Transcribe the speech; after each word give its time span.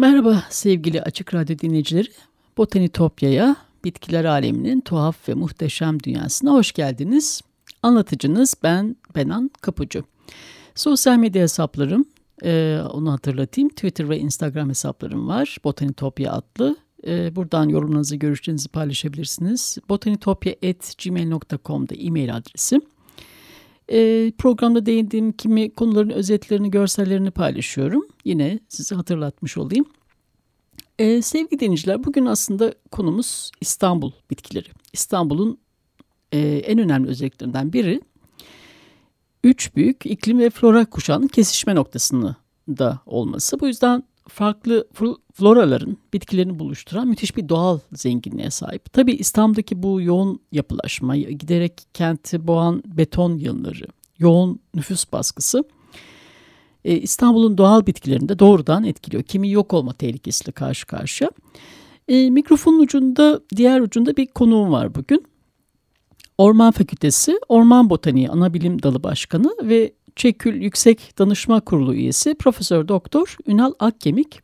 Merhaba 0.00 0.44
sevgili 0.50 1.02
Açık 1.02 1.34
Radyo 1.34 1.58
dinleyicileri. 1.58 2.08
Botanitopya'ya, 2.56 3.56
bitkiler 3.84 4.24
aleminin 4.24 4.80
tuhaf 4.80 5.28
ve 5.28 5.34
muhteşem 5.34 6.02
dünyasına 6.02 6.52
hoş 6.52 6.72
geldiniz. 6.72 7.42
Anlatıcınız 7.82 8.54
ben 8.62 8.96
Benan 9.14 9.50
Kapucu. 9.60 10.04
Sosyal 10.74 11.16
medya 11.16 11.42
hesaplarım, 11.42 12.04
e, 12.44 12.80
onu 12.92 13.12
hatırlatayım. 13.12 13.68
Twitter 13.68 14.08
ve 14.08 14.18
Instagram 14.18 14.68
hesaplarım 14.68 15.28
var. 15.28 15.56
Botanitopya 15.64 16.32
adlı. 16.32 16.76
E, 17.06 17.36
buradan 17.36 17.68
yorumlarınızı, 17.68 18.16
görüşlerinizi 18.16 18.68
paylaşabilirsiniz. 18.68 19.78
botanitopya.gmail.com'da 19.88 21.94
e-mail 21.94 22.36
adresim. 22.36 22.80
E, 23.92 24.32
programda 24.38 24.86
değindiğim 24.86 25.32
kimi 25.32 25.70
konuların 25.70 26.10
özetlerini, 26.10 26.70
görsellerini 26.70 27.30
paylaşıyorum. 27.30 28.06
Yine 28.24 28.58
size 28.68 28.94
hatırlatmış 28.94 29.58
olayım. 29.58 29.84
E, 30.98 31.22
sevgili 31.22 31.60
dinleyiciler, 31.60 32.04
bugün 32.04 32.26
aslında 32.26 32.74
konumuz 32.90 33.50
İstanbul 33.60 34.12
bitkileri. 34.30 34.68
İstanbul'un 34.92 35.58
e, 36.32 36.38
en 36.40 36.78
önemli 36.78 37.08
özelliklerinden 37.08 37.72
biri, 37.72 38.00
üç 39.44 39.76
büyük 39.76 40.06
iklim 40.06 40.38
ve 40.38 40.50
flora 40.50 40.84
kuşağının 40.84 41.28
kesişme 41.28 41.74
noktasında 41.74 42.36
da 42.68 43.00
olması. 43.06 43.60
Bu 43.60 43.66
yüzden 43.66 44.02
farklı 44.28 44.88
floraların 45.34 45.96
bitkilerini 46.12 46.58
buluşturan 46.58 47.08
müthiş 47.08 47.36
bir 47.36 47.48
doğal 47.48 47.78
zenginliğe 47.92 48.50
sahip. 48.50 48.92
Tabii 48.92 49.12
İstanbul'daki 49.12 49.82
bu 49.82 50.00
yoğun 50.00 50.40
yapılaşma, 50.52 51.16
giderek 51.16 51.82
kenti 51.94 52.46
boğan 52.46 52.82
beton 52.86 53.36
yığınları, 53.36 53.86
yoğun 54.18 54.60
nüfus 54.74 55.12
baskısı 55.12 55.64
e, 56.88 56.98
İstanbul'un 56.98 57.58
doğal 57.58 57.86
bitkilerini 57.86 58.28
de 58.28 58.38
doğrudan 58.38 58.84
etkiliyor. 58.84 59.22
Kimi 59.22 59.50
yok 59.50 59.74
olma 59.74 59.92
tehlikesiyle 59.92 60.52
karşı 60.52 60.86
karşıya. 60.86 61.30
E, 62.08 62.30
mikrofonun 62.30 62.78
ucunda, 62.78 63.40
diğer 63.56 63.80
ucunda 63.80 64.16
bir 64.16 64.26
konuğum 64.26 64.72
var 64.72 64.94
bugün. 64.94 65.24
Orman 66.38 66.70
Fakültesi 66.70 67.40
Orman 67.48 67.90
Botaniği 67.90 68.28
Anabilim 68.28 68.82
Dalı 68.82 69.02
Başkanı 69.02 69.56
ve 69.62 69.92
Çekül 70.16 70.62
Yüksek 70.62 71.18
Danışma 71.18 71.60
Kurulu 71.60 71.94
üyesi 71.94 72.34
Profesör 72.34 72.88
Doktor 72.88 73.36
Ünal 73.46 73.72
Akkemik. 73.78 74.40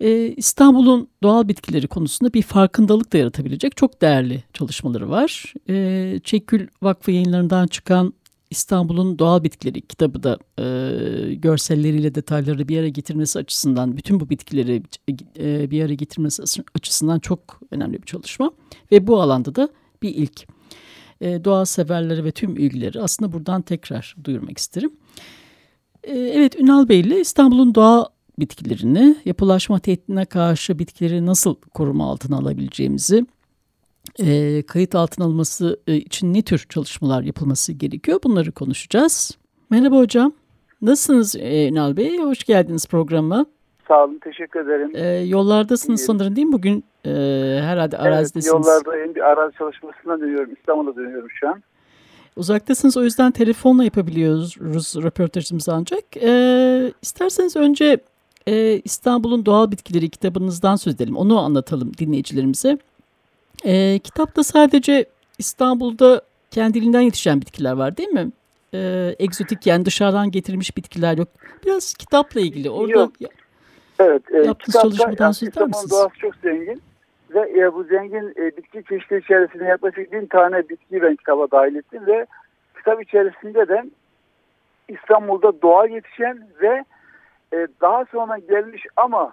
Ee, 0.00 0.34
İstanbul'un 0.36 1.08
doğal 1.22 1.48
bitkileri 1.48 1.86
konusunda 1.88 2.32
bir 2.32 2.42
farkındalık 2.42 3.12
da 3.12 3.18
yaratabilecek 3.18 3.76
çok 3.76 4.02
değerli 4.02 4.44
çalışmaları 4.52 5.10
var. 5.10 5.54
Ee, 5.68 6.20
Çekül 6.24 6.68
Vakfı 6.82 7.10
yayınlarından 7.10 7.66
çıkan 7.66 8.14
İstanbul'un 8.54 9.18
Doğal 9.18 9.42
Bitkileri 9.42 9.80
kitabı 9.80 10.22
da 10.22 10.38
e, 10.58 11.34
görselleriyle 11.34 12.14
detayları 12.14 12.68
bir 12.68 12.78
araya 12.78 12.88
getirmesi 12.88 13.38
açısından, 13.38 13.96
bütün 13.96 14.20
bu 14.20 14.30
bitkileri 14.30 14.82
e, 15.38 15.70
bir 15.70 15.84
araya 15.84 15.94
getirmesi 15.94 16.62
açısından 16.74 17.18
çok 17.18 17.60
önemli 17.70 18.02
bir 18.02 18.06
çalışma. 18.06 18.50
Ve 18.92 19.06
bu 19.06 19.20
alanda 19.20 19.54
da 19.54 19.68
bir 20.02 20.14
ilk. 20.14 20.46
E, 21.20 21.44
doğa 21.44 21.66
severleri 21.66 22.24
ve 22.24 22.30
tüm 22.30 22.56
ilgileri 22.56 23.00
aslında 23.00 23.32
buradan 23.32 23.62
tekrar 23.62 24.16
duyurmak 24.24 24.58
isterim. 24.58 24.92
E, 26.02 26.18
evet 26.18 26.60
Ünal 26.60 26.88
Bey 26.88 27.00
ile 27.00 27.20
İstanbul'un 27.20 27.74
doğa 27.74 28.08
bitkilerini, 28.38 29.16
yapılaşma 29.24 29.78
tehdidine 29.78 30.24
karşı 30.24 30.78
bitkileri 30.78 31.26
nasıl 31.26 31.54
koruma 31.54 32.10
altına 32.10 32.36
alabileceğimizi, 32.36 33.26
e, 34.20 34.62
kayıt 34.62 34.94
altına 34.94 35.24
alınması 35.24 35.80
e, 35.86 35.94
için 35.94 36.34
ne 36.34 36.42
tür 36.42 36.66
çalışmalar 36.68 37.22
yapılması 37.22 37.72
gerekiyor 37.72 38.20
bunları 38.24 38.52
konuşacağız. 38.52 39.38
Merhaba 39.70 39.96
hocam. 39.96 40.32
Nasılsınız 40.82 41.36
e, 41.36 41.68
Ünal 41.68 41.96
Bey? 41.96 42.18
Hoş 42.18 42.44
geldiniz 42.44 42.86
programa. 42.86 43.46
Sağ 43.88 44.04
olun, 44.04 44.20
teşekkür 44.24 44.60
ederim. 44.60 44.90
E, 44.94 45.06
yollardasınız 45.26 46.00
İyi. 46.00 46.04
sanırım 46.04 46.36
değil 46.36 46.46
mi? 46.46 46.52
Bugün 46.52 46.84
e, 47.04 47.10
herhalde 47.62 47.98
arazidesiniz. 47.98 48.54
Evet, 48.54 48.66
yollardayım. 48.66 49.14
Bir 49.14 49.20
arazi 49.20 49.56
çalışmasına 49.58 50.20
dönüyorum. 50.20 50.52
İstanbul'a 50.58 50.96
dönüyorum 50.96 51.28
şu 51.40 51.48
an. 51.48 51.62
Uzaktasınız 52.36 52.96
o 52.96 53.04
yüzden 53.04 53.30
telefonla 53.30 53.84
yapabiliyoruz 53.84 54.56
röportajımızı 55.04 55.72
ancak. 55.74 56.16
E, 56.16 56.92
isterseniz 57.02 57.56
önce 57.56 57.98
e, 58.46 58.80
İstanbul'un 58.84 59.46
Doğal 59.46 59.70
Bitkileri 59.70 60.10
kitabınızdan 60.10 60.76
söz 60.76 60.94
edelim. 60.94 61.16
Onu 61.16 61.38
anlatalım 61.38 61.92
dinleyicilerimize. 61.98 62.78
E, 63.64 63.98
kitapta 63.98 64.42
sadece 64.42 65.06
İstanbul'da 65.38 66.22
kendiliğinden 66.50 67.00
yetişen 67.00 67.40
bitkiler 67.40 67.72
var 67.72 67.96
değil 67.96 68.08
mi? 68.08 68.30
E, 68.74 69.10
egzotik 69.18 69.66
yani 69.66 69.84
dışarıdan 69.84 70.30
getirilmiş 70.30 70.76
bitkiler 70.76 71.18
yok. 71.18 71.28
Biraz 71.66 71.94
kitapla 71.94 72.40
ilgili. 72.40 72.70
Orada 72.70 72.92
yok. 72.92 73.12
Evet. 73.98 74.22
E, 74.32 74.36
yaptığınız 74.36 74.82
çalışmadan 74.82 75.32
söz 75.32 75.48
eder 75.48 75.66
misiniz? 75.66 75.90
doğası 75.90 76.18
çok 76.18 76.34
zengin. 76.36 76.82
Ve 77.30 77.60
e, 77.60 77.74
bu 77.74 77.84
zengin 77.84 78.34
e, 78.36 78.56
bitki 78.56 78.84
çeşitleri 78.88 79.20
içerisinde 79.20 79.64
yaklaşık 79.64 80.12
bin 80.12 80.26
tane 80.26 80.68
bitkiyi 80.68 81.02
ben 81.02 81.16
kitaba 81.16 81.50
dahil 81.50 81.74
ettim 81.74 82.06
ve 82.06 82.26
kitap 82.76 83.02
içerisinde 83.02 83.68
de 83.68 83.84
İstanbul'da 84.88 85.62
doğal 85.62 85.90
yetişen 85.90 86.48
ve 86.62 86.84
e, 87.52 87.66
daha 87.80 88.04
sonra 88.04 88.38
gelmiş 88.38 88.86
ama 88.96 89.32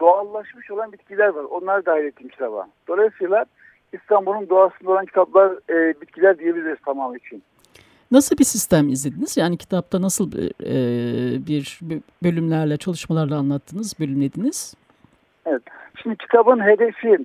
doğallaşmış 0.00 0.70
olan 0.70 0.92
bitkiler 0.92 1.28
var. 1.28 1.44
Onlar 1.44 1.86
dahil 1.86 2.04
ettim 2.04 2.28
kitaba. 2.28 2.68
Dolayısıyla 2.88 3.44
İstanbul'un 3.92 4.48
doğasında 4.48 4.90
olan 4.90 5.06
kitaplar, 5.06 5.52
e, 5.70 6.00
bitkiler 6.00 6.38
diyebiliriz 6.38 6.78
tamam 6.84 7.16
için. 7.16 7.42
Nasıl 8.10 8.38
bir 8.38 8.44
sistem 8.44 8.88
izlediniz? 8.88 9.36
Yani 9.36 9.56
kitapta 9.56 10.02
nasıl 10.02 10.32
e, 10.62 10.76
bir 11.46 11.80
bölümlerle, 12.22 12.76
çalışmalarla 12.76 13.36
anlattınız, 13.36 14.00
bölümlediniz? 14.00 14.74
Evet. 15.46 15.62
Şimdi 16.02 16.16
kitabın 16.16 16.60
hedefi 16.66 17.18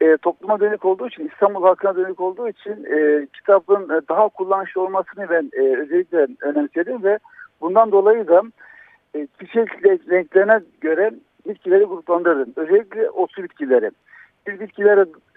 e, 0.00 0.16
topluma 0.16 0.60
dönük 0.60 0.84
olduğu 0.84 1.08
için, 1.08 1.30
İstanbul 1.32 1.62
halkına 1.62 1.96
dönük 1.96 2.20
olduğu 2.20 2.48
için 2.48 2.84
e, 2.84 3.26
kitabın 3.32 3.84
e, 3.84 4.00
daha 4.08 4.28
kullanışlı 4.28 4.80
olmasını 4.80 5.30
ben 5.30 5.50
e, 5.52 5.76
özellikle 5.76 6.26
önemsedim 6.40 7.02
ve 7.02 7.18
bundan 7.60 7.92
dolayı 7.92 8.26
da 8.26 8.42
e, 9.14 9.28
çiçek 9.40 9.68
renklerine 9.84 10.60
göre 10.80 11.10
bitkileri 11.48 11.84
gruplandırdım. 11.84 12.52
Özellikle 12.56 13.10
otlu 13.10 13.42
bitkileri. 13.42 13.90
Biz 14.46 14.60
bitkileri 14.60 15.00
e, 15.00 15.31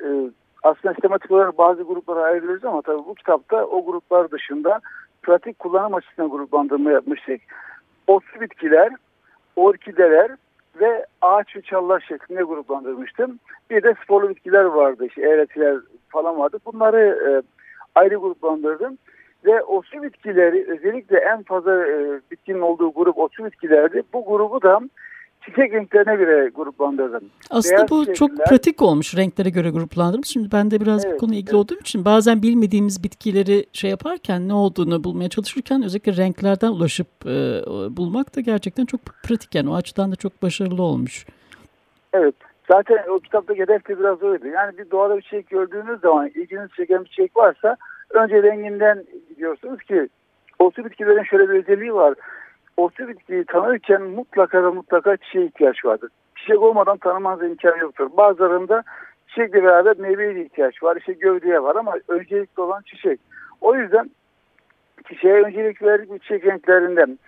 aslında 0.66 0.94
sistematik 0.94 1.32
olarak 1.32 1.58
bazı 1.58 1.84
gruplara 1.84 2.24
ayırıyoruz 2.24 2.66
ama 2.66 2.82
tabii 2.82 3.06
bu 3.06 3.16
kitapta 3.16 3.66
o 3.66 3.86
gruplar 3.86 4.32
dışında 4.32 4.82
pratik 5.24 5.60
kullanım 5.60 5.94
açısından 5.94 6.30
gruplandırma 6.30 6.92
yapmıştık. 6.92 7.42
Otlu 8.08 8.42
bitkiler, 8.42 8.90
orkideler 9.56 10.32
ve 10.80 11.06
ağaç 11.22 11.56
ve 11.56 11.62
çallar 11.62 12.00
şeklinde 12.08 12.44
gruplandırmıştım. 12.44 13.40
Bir 13.70 13.84
de 13.84 13.96
sporlu 14.04 14.30
bitkiler 14.30 14.64
vardı, 14.64 15.06
işte 15.06 15.22
eğretiler 15.22 15.78
falan 16.10 16.40
vardı. 16.40 16.58
Bunları 16.66 17.02
e, 17.02 17.30
ayrı 17.96 18.16
gruplandırdım. 18.16 18.98
Ve 19.46 19.64
otlu 19.64 20.04
bitkileri 20.04 20.66
özellikle 20.68 21.18
en 21.18 21.44
fazla 21.44 21.88
e, 21.88 22.20
bitkinin 22.32 22.62
olduğu 22.62 22.92
grup 22.92 23.18
otlu 23.18 23.46
bitkilerdi. 23.46 24.04
Bu 24.14 24.26
grubu 24.26 24.62
da 24.62 24.80
çiçek 25.46 25.74
renklerine 25.74 26.16
göre 26.16 26.50
gruplandırdım. 26.56 27.24
Aslında 27.50 27.78
Beyaz 27.78 27.90
bu 27.92 28.00
çiçekler, 28.00 28.16
çok 28.16 28.38
pratik 28.50 28.82
olmuş 28.82 29.18
renklere 29.18 29.50
göre 29.50 29.70
gruplandırmış. 29.70 30.28
Şimdi 30.28 30.52
ben 30.52 30.72
de 30.72 30.82
biraz 30.82 31.06
evet, 31.06 31.16
bu 31.16 31.20
konuyla 31.20 31.40
ilgili 31.40 31.56
evet. 31.56 31.66
olduğum 31.66 31.80
için 31.80 32.06
bazen 32.06 32.42
bilmediğimiz 32.42 33.04
bitkileri 33.04 33.66
şey 33.74 33.90
yaparken 33.90 34.48
ne 34.48 34.54
olduğunu 34.54 35.04
bulmaya 35.04 35.30
çalışırken 35.30 35.84
özellikle 35.84 36.18
renklerden 36.18 36.72
ulaşıp 36.72 37.08
e, 37.26 37.62
bulmak 37.98 38.36
da 38.36 38.42
gerçekten 38.42 38.86
çok 38.86 39.02
pratik 39.24 39.56
yani 39.56 39.70
o 39.70 39.76
açıdan 39.76 40.12
da 40.12 40.16
çok 40.16 40.42
başarılı 40.44 40.84
olmuş. 40.84 41.26
Evet. 42.14 42.36
Zaten 42.72 42.98
o 43.10 43.20
kitapta 43.20 43.54
hedef 43.54 43.88
de 43.88 44.00
biraz 44.00 44.24
öyle. 44.24 44.50
Yani 44.50 44.78
bir 44.78 44.92
doğada 44.92 45.18
bir 45.18 45.22
çiçek 45.22 45.50
gördüğünüz 45.50 46.02
zaman 46.02 46.28
ilginizi 46.28 46.74
çeken 46.76 47.04
bir 47.04 47.10
çiçek 47.10 47.38
varsa 47.38 47.78
önce 48.10 48.44
renginden 48.44 49.04
gidiyorsunuz 49.30 49.82
ki 49.82 50.10
o 50.60 50.72
bitkilerin 50.72 51.24
şöyle 51.24 51.50
bir 51.50 51.64
özelliği 51.64 51.94
var 51.94 52.14
otlu 52.78 53.08
bitkiyi 53.08 53.46
tanırken 53.46 54.02
mutlaka 54.02 54.64
ve 54.64 54.70
mutlaka 54.70 55.18
çiçeğe 55.18 55.46
ihtiyaç 55.46 55.86
vardır. 55.86 56.10
çiçek 56.36 56.62
olmadan 56.62 56.98
tanımanız 56.98 57.44
imkanı 57.44 57.78
yoktur. 57.78 58.10
Bazılarında 58.18 58.84
çiçekle 59.28 59.64
beraber 59.64 59.98
meyveye 59.98 60.46
ihtiyaç 60.46 60.84
var. 60.84 60.96
İşte 60.96 61.14
gövdeye 61.14 61.64
var 61.64 61.76
ama 61.76 61.94
öncelikli 62.08 62.62
olan 62.62 62.82
çiçek. 62.82 63.20
O 63.62 63.76
yüzden 63.76 64.10
çiçeğe 65.08 65.44
öncelik 65.44 65.82
verdik 65.82 66.10
bu 66.10 66.20
çiçek 66.20 66.46
renklerinden. 66.46 67.20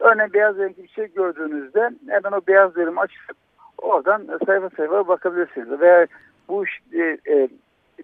Örneğin 0.00 0.32
beyaz 0.32 0.58
renkli 0.58 0.82
bir 0.82 0.88
çiçek 0.88 1.16
gördüğünüzde 1.16 1.90
hemen 2.08 2.32
o 2.32 2.40
beyaz 2.48 2.76
verimi 2.76 3.00
açıp 3.00 3.36
oradan 3.78 4.38
sayfa 4.46 4.70
sayfa 4.76 5.08
bakabilirsiniz. 5.08 5.80
Veya 5.80 6.06
bu 6.48 6.64
işte, 6.64 7.18
e, 7.28 7.48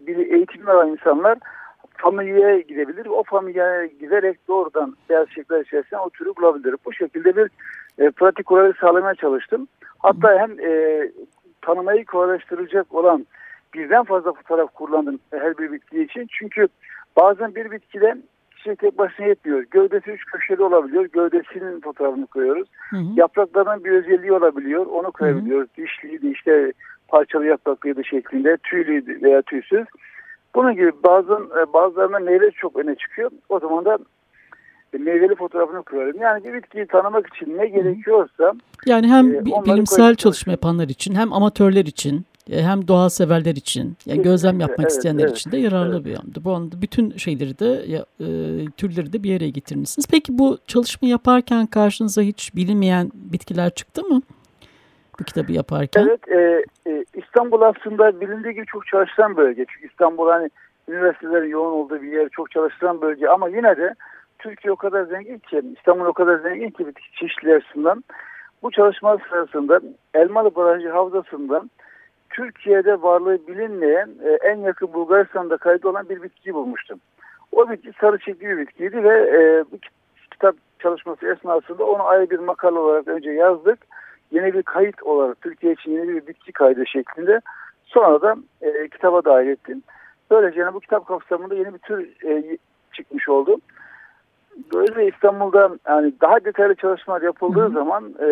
bir 0.00 0.16
eğitim 0.16 0.68
alan 0.68 0.88
insanlar 0.88 1.38
familyaya 2.02 2.60
gidebilir. 2.60 3.06
O 3.06 3.22
familyaya 3.22 3.86
giderek 3.86 4.48
doğrudan 4.48 4.96
beyaz 5.10 5.28
çiçekler 5.28 5.60
içerisinde 5.60 6.00
o 6.00 6.10
türü 6.10 6.32
bulabilir. 6.36 6.76
Bu 6.84 6.92
şekilde 6.92 7.36
bir 7.36 7.50
e, 7.98 8.10
pratik 8.10 8.46
kolaylık 8.46 8.78
sağlamaya 8.78 9.14
çalıştım. 9.14 9.68
Hatta 9.98 10.38
hem 10.38 10.60
e, 10.60 11.02
tanımayı 11.62 12.04
kolaylaştıracak 12.04 12.94
olan 12.94 13.26
birden 13.74 14.04
fazla 14.04 14.32
fotoğraf 14.32 14.74
kullandım 14.74 15.18
her 15.30 15.58
bir 15.58 15.72
bitki 15.72 16.02
için. 16.02 16.26
Çünkü 16.30 16.68
bazen 17.16 17.54
bir 17.54 17.70
bitkide 17.70 18.16
çiçek 18.56 18.78
tek 18.78 18.98
başına 18.98 19.26
yetmiyor. 19.26 19.64
Gövdesi 19.70 20.10
üç 20.10 20.24
köşeli 20.24 20.62
olabiliyor. 20.62 21.04
Gövdesinin 21.04 21.80
fotoğrafını 21.80 22.26
koyuyoruz. 22.26 22.68
Hı 22.90 22.96
hı. 22.96 23.04
Yapraklarının 23.16 23.84
bir 23.84 23.90
özelliği 23.90 24.32
olabiliyor. 24.32 24.86
Onu 24.86 25.12
koyabiliyoruz. 25.12 25.68
Dişliydi 25.76 26.28
işte 26.28 26.72
parçalı 27.08 27.46
yapraklıydı 27.46 28.04
şeklinde. 28.04 28.56
Tüylüydü 28.56 29.22
veya 29.22 29.42
tüysüz. 29.42 29.84
Bunun 30.54 30.74
gibi 30.74 30.92
bazı, 31.04 31.32
e, 31.32 31.72
bazılarına 31.72 32.18
meyve 32.18 32.50
çok 32.50 32.76
öne 32.76 32.94
çıkıyor. 32.94 33.30
O 33.48 33.60
zaman 33.60 33.84
da 33.84 33.98
meyveli 34.98 35.34
fotoğrafını 35.34 35.82
koyuyorum. 35.82 36.20
Yani 36.20 36.44
bir 36.44 36.54
bitkiyi 36.54 36.86
tanımak 36.86 37.34
için 37.34 37.58
ne 37.58 37.66
gerekiyorsa 37.66 38.52
yani 38.86 39.08
hem 39.08 39.34
e, 39.34 39.44
bilimsel 39.44 40.14
çalışma 40.14 40.52
yapanlar 40.52 40.88
için 40.88 41.14
hem 41.14 41.32
amatörler 41.32 41.84
için 41.84 42.26
e, 42.50 42.62
hem 42.62 42.88
doğa 42.88 43.10
severler 43.10 43.56
için, 43.56 43.96
yani 44.06 44.22
gözlem 44.22 44.60
yapmak 44.60 44.80
evet, 44.80 44.90
isteyenler 44.90 45.24
evet, 45.24 45.36
için 45.36 45.52
de 45.52 45.56
yararlı 45.56 45.94
evet. 45.94 46.04
bir 46.04 46.10
yandı. 46.10 46.44
Bu 46.44 46.52
anda 46.52 46.82
bütün 46.82 47.16
şeyleri 47.16 47.58
de 47.58 47.82
e, 48.20 48.70
türleri 48.70 49.12
de 49.12 49.22
bir 49.22 49.30
yere 49.30 49.50
getirmişsiniz. 49.50 50.06
Peki 50.10 50.38
bu 50.38 50.58
çalışma 50.66 51.08
yaparken 51.08 51.66
karşınıza 51.66 52.22
hiç 52.22 52.54
bilinmeyen 52.56 53.10
bitkiler 53.14 53.70
çıktı 53.70 54.02
mı? 54.02 54.22
Bu 55.20 55.24
kitabı 55.24 55.52
yaparken. 55.52 56.08
Evet, 56.08 56.28
e, 56.28 56.64
e, 56.90 57.04
İstanbul 57.14 57.62
aslında 57.62 58.20
bilindiği 58.20 58.54
gibi 58.54 58.66
çok 58.66 58.86
çalıştıran 58.86 59.36
bölge. 59.36 59.64
Çünkü 59.68 59.86
İstanbul 59.86 60.28
hani 60.28 60.50
üniversitelerin 60.88 61.48
yoğun 61.48 61.72
olduğu 61.72 62.02
bir 62.02 62.12
yer, 62.12 62.28
çok 62.28 62.50
çalıştıran 62.50 63.00
bölge. 63.00 63.28
Ama 63.28 63.48
yine 63.48 63.76
de 63.76 63.94
Türkiye 64.38 64.72
o 64.72 64.76
kadar 64.76 65.04
zengin 65.04 65.38
ki, 65.38 65.62
İstanbul 65.76 66.04
o 66.04 66.12
kadar 66.12 66.38
zengin 66.38 66.70
ki 66.70 66.86
bitki 66.86 67.12
çeşitleri 67.12 67.56
açısından. 67.56 68.04
Bu 68.62 68.70
çalışma 68.70 69.18
sırasında 69.30 69.80
Elmalı 70.14 70.54
Barajı 70.54 70.90
Havzası'ndan 70.90 71.70
Türkiye'de 72.30 73.02
varlığı 73.02 73.46
bilinmeyen 73.46 74.10
e, 74.24 74.30
en 74.30 74.56
yakın 74.56 74.92
Bulgaristan'da 74.92 75.56
kayıt 75.56 75.84
olan 75.84 76.08
bir 76.08 76.22
bitki 76.22 76.54
bulmuştum. 76.54 77.00
O 77.52 77.70
bitki 77.70 77.92
sarı 78.00 78.18
çiçekli 78.18 78.48
bir 78.48 78.58
bitkiydi 78.58 79.04
ve 79.04 79.18
e, 79.18 79.64
bu 79.72 79.78
kitap 80.30 80.54
çalışması 80.78 81.26
esnasında 81.26 81.84
onu 81.84 82.02
ayrı 82.02 82.30
bir 82.30 82.38
makale 82.38 82.78
olarak 82.78 83.08
önce 83.08 83.30
yazdık. 83.30 83.78
Yeni 84.32 84.54
bir 84.54 84.62
kayıt 84.62 85.02
olarak 85.02 85.40
Türkiye 85.40 85.72
için 85.72 85.90
yeni 85.90 86.08
bir 86.08 86.26
bitki 86.26 86.52
kaydı 86.52 86.86
şeklinde 86.86 87.40
sonra 87.84 88.22
da 88.22 88.36
e, 88.60 88.88
kitaba 88.88 89.24
dahil 89.24 89.48
ettim. 89.48 89.82
Böylece 90.30 90.74
bu 90.74 90.80
kitap 90.80 91.06
kapsamında 91.06 91.54
yeni 91.54 91.74
bir 91.74 91.78
tür 91.78 92.24
e, 92.24 92.58
çıkmış 92.92 93.28
oldu. 93.28 93.56
Böyle 94.74 95.08
İstanbul'da 95.08 95.78
yani 95.88 96.12
daha 96.20 96.44
detaylı 96.44 96.74
çalışmalar 96.74 97.22
yapıldığı 97.22 97.60
Hı 97.60 97.64
-hı. 97.64 97.74
zaman 97.74 98.14
e, 98.20 98.26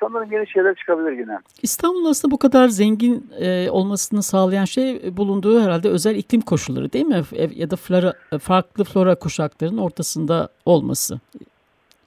sanırım 0.00 0.32
yeni 0.32 0.48
şeyler 0.48 0.74
çıkabilir 0.74 1.12
yine. 1.12 1.38
İstanbul'un 1.62 2.10
aslında 2.10 2.32
bu 2.32 2.38
kadar 2.38 2.68
zengin 2.68 3.26
e, 3.40 3.70
olmasını 3.70 4.22
sağlayan 4.22 4.64
şey 4.64 5.16
bulunduğu 5.16 5.60
herhalde 5.60 5.88
özel 5.88 6.16
iklim 6.16 6.40
koşulları 6.40 6.92
değil 6.92 7.06
mi? 7.06 7.22
Ya 7.54 7.70
da 7.70 7.76
flora, 7.76 8.12
farklı 8.40 8.84
flora 8.84 9.14
kuşaklarının 9.14 9.78
ortasında 9.78 10.48
olması. 10.66 11.20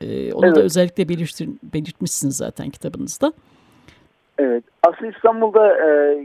E, 0.06 0.34
onu 0.34 0.46
evet. 0.46 0.56
da 0.56 0.62
özellikle 0.62 1.10
belirtir, 1.10 1.50
belirtmişsiniz 1.74 2.38
zaten 2.38 2.70
kitabınızda. 2.70 3.34
Evet. 4.38 4.64
Aslında 4.84 5.12
İstanbul'da 5.12 5.78
e, 5.88 6.20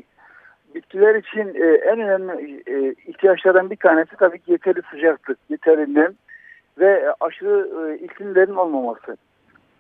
bitkiler 0.75 1.15
için 1.15 1.55
e, 1.55 1.67
en 1.67 2.01
önemli 2.01 2.63
e, 2.67 2.95
ihtiyaçlardan 3.07 3.71
bir 3.71 3.77
tanesi 3.77 4.17
tabii 4.19 4.39
ki 4.39 4.53
yeterli 4.53 4.83
sıcaklık, 4.91 5.39
yeterli 5.51 5.95
nem 5.95 6.13
ve 6.79 7.15
aşırı 7.21 7.91
e, 7.91 8.05
iklimlerin 8.05 8.55
olmaması. 8.55 9.17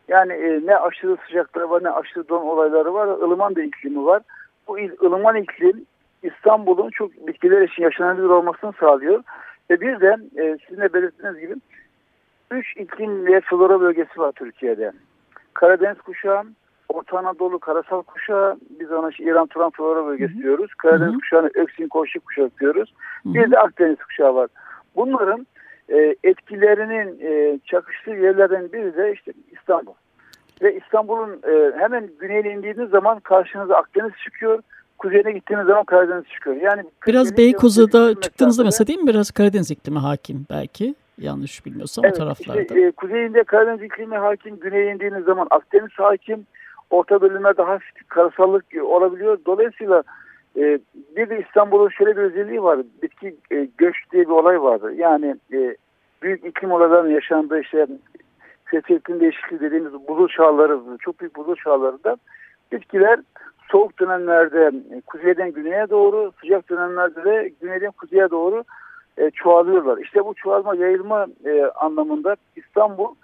Yani 0.09 0.33
e, 0.33 0.61
ne 0.67 0.77
aşırı 0.77 1.17
sıcaklığı 1.27 1.71
var 1.71 1.85
ne 1.85 1.91
aşırı 1.91 2.29
don 2.29 2.43
olayları 2.43 2.95
var. 2.95 3.07
ılıman 3.07 3.57
da 3.57 3.63
iklimi 3.63 4.05
var. 4.05 4.23
Bu 4.69 4.79
il, 4.79 4.91
ılıman 5.03 5.37
iklim 5.37 5.87
İstanbul'un 6.23 6.91
çok 6.91 7.27
bitkiler 7.27 7.63
için 7.63 7.83
yaşanabilir 7.83 8.29
olmasını 8.29 8.73
sağlıyor. 8.81 9.23
Ve 9.71 9.81
bir 9.81 10.01
de 10.01 10.17
e, 10.37 10.59
sizin 10.69 10.83
de 10.83 10.93
belirttiğiniz 10.93 11.41
gibi 11.41 11.55
üç 12.51 12.77
iklim 12.77 13.27
ve 13.27 13.41
flora 13.41 13.81
bölgesi 13.81 14.21
var 14.21 14.33
Türkiye'de. 14.33 14.93
Karadeniz 15.55 15.99
kuşağı, 16.01 16.45
Orta 16.89 17.19
Anadolu 17.19 17.59
karasal 17.59 18.03
kuşağı, 18.03 18.57
biz 18.81 18.93
ona 18.93 19.11
İran 19.19 19.47
Turan 19.47 19.71
flora 19.71 20.07
bölgesi 20.07 20.35
Hı-hı. 20.35 20.43
diyoruz. 20.43 20.75
Karadeniz 20.75 21.11
Hı-hı. 21.11 21.19
kuşağını 21.19 21.51
Öksin 21.55 21.89
Koşuk 21.89 22.27
kuşağı 22.27 22.51
diyoruz. 22.61 22.95
Hı-hı. 23.23 23.35
Bir 23.35 23.51
de 23.51 23.59
Akdeniz 23.59 23.97
kuşağı 23.97 24.35
var. 24.35 24.49
Bunların 24.97 25.47
e, 25.89 26.17
etkilerinin 26.25 27.21
e, 27.21 27.59
çakıştığı 27.65 28.11
yerlerden 28.11 28.73
biri 28.73 28.97
de 28.97 29.13
işte 29.13 29.33
İstanbul. 29.53 29.93
Ve 30.63 30.77
İstanbul'un 30.77 31.41
e, 31.49 31.79
hemen 31.79 32.11
güneyine 32.21 32.53
indiğiniz 32.53 32.91
zaman 32.91 33.21
karşınıza 33.21 33.75
Akdeniz 33.75 34.13
çıkıyor. 34.25 34.63
Kuzeyine 34.99 35.33
gittiğiniz 35.33 35.67
zaman 35.67 35.85
Karadeniz 35.85 36.25
çıkıyor. 36.25 36.57
Yani 36.57 36.83
biraz 37.07 37.37
Beykoz'da 37.37 38.21
çıktığınızda 38.21 38.65
mesela 38.65 38.87
değil 38.87 38.99
mi? 38.99 39.07
Biraz 39.07 39.31
Karadeniz 39.31 39.71
iklimi 39.71 39.99
hakim 39.99 40.47
belki. 40.51 40.95
Yanlış 41.21 41.67
bilmiyorsam 41.67 42.05
evet, 42.05 42.15
o 42.15 42.19
taraflarda. 42.19 42.63
Işte, 42.63 42.81
e, 42.81 42.91
kuzeyinde 42.91 43.45
Karadeniz 43.45 43.83
iklimi 43.83 44.17
hakim. 44.17 44.61
Güneye 44.61 44.95
indiğiniz 44.95 45.25
zaman 45.25 45.47
Akdeniz 45.51 45.91
hakim. 45.93 46.47
Orta 46.91 47.21
bölümlerde 47.21 47.63
hafif 47.63 48.09
karasallık 48.09 48.65
olabiliyor. 48.83 49.39
Dolayısıyla 49.47 50.03
e, 50.57 50.79
bir 51.17 51.31
de 51.31 51.45
İstanbul'un 51.47 51.89
şöyle 51.89 52.17
bir 52.17 52.23
özelliği 52.23 52.63
var. 52.63 52.79
Bitki 53.03 53.37
e, 53.51 53.69
göç 53.79 53.97
diye 54.13 54.23
bir 54.23 54.33
olay 54.33 54.63
vardı. 54.63 54.93
Yani 54.95 55.37
e, 55.53 55.77
büyük 56.23 56.45
iklim 56.45 56.73
olaylarının 56.73 57.11
yaşandığı 57.11 57.61
işte 57.61 57.87
iklim 58.73 59.21
değişikliği 59.21 59.61
dediğimiz 59.61 59.93
buzul 59.93 60.29
çağları, 60.29 60.81
çok 61.01 61.21
büyük 61.21 61.37
buzul 61.37 61.55
çağlarında 61.55 62.17
bitkiler 62.73 63.21
soğuk 63.71 64.01
dönemlerde 64.01 64.73
e, 64.97 65.01
kuzeyden 65.01 65.53
güneye 65.53 65.91
doğru, 65.91 66.33
sıcak 66.41 66.71
dönemlerde 66.71 67.25
de 67.25 67.53
güneyden 67.61 67.91
kuzeye 67.91 68.31
doğru 68.31 68.65
e, 69.19 69.31
çoğalıyorlar. 69.31 69.99
İşte 69.99 70.25
bu 70.25 70.35
çoğalma, 70.35 70.75
yayılma 70.75 71.27
e, 71.45 71.65
anlamında 71.65 72.37
İstanbul 72.57 73.15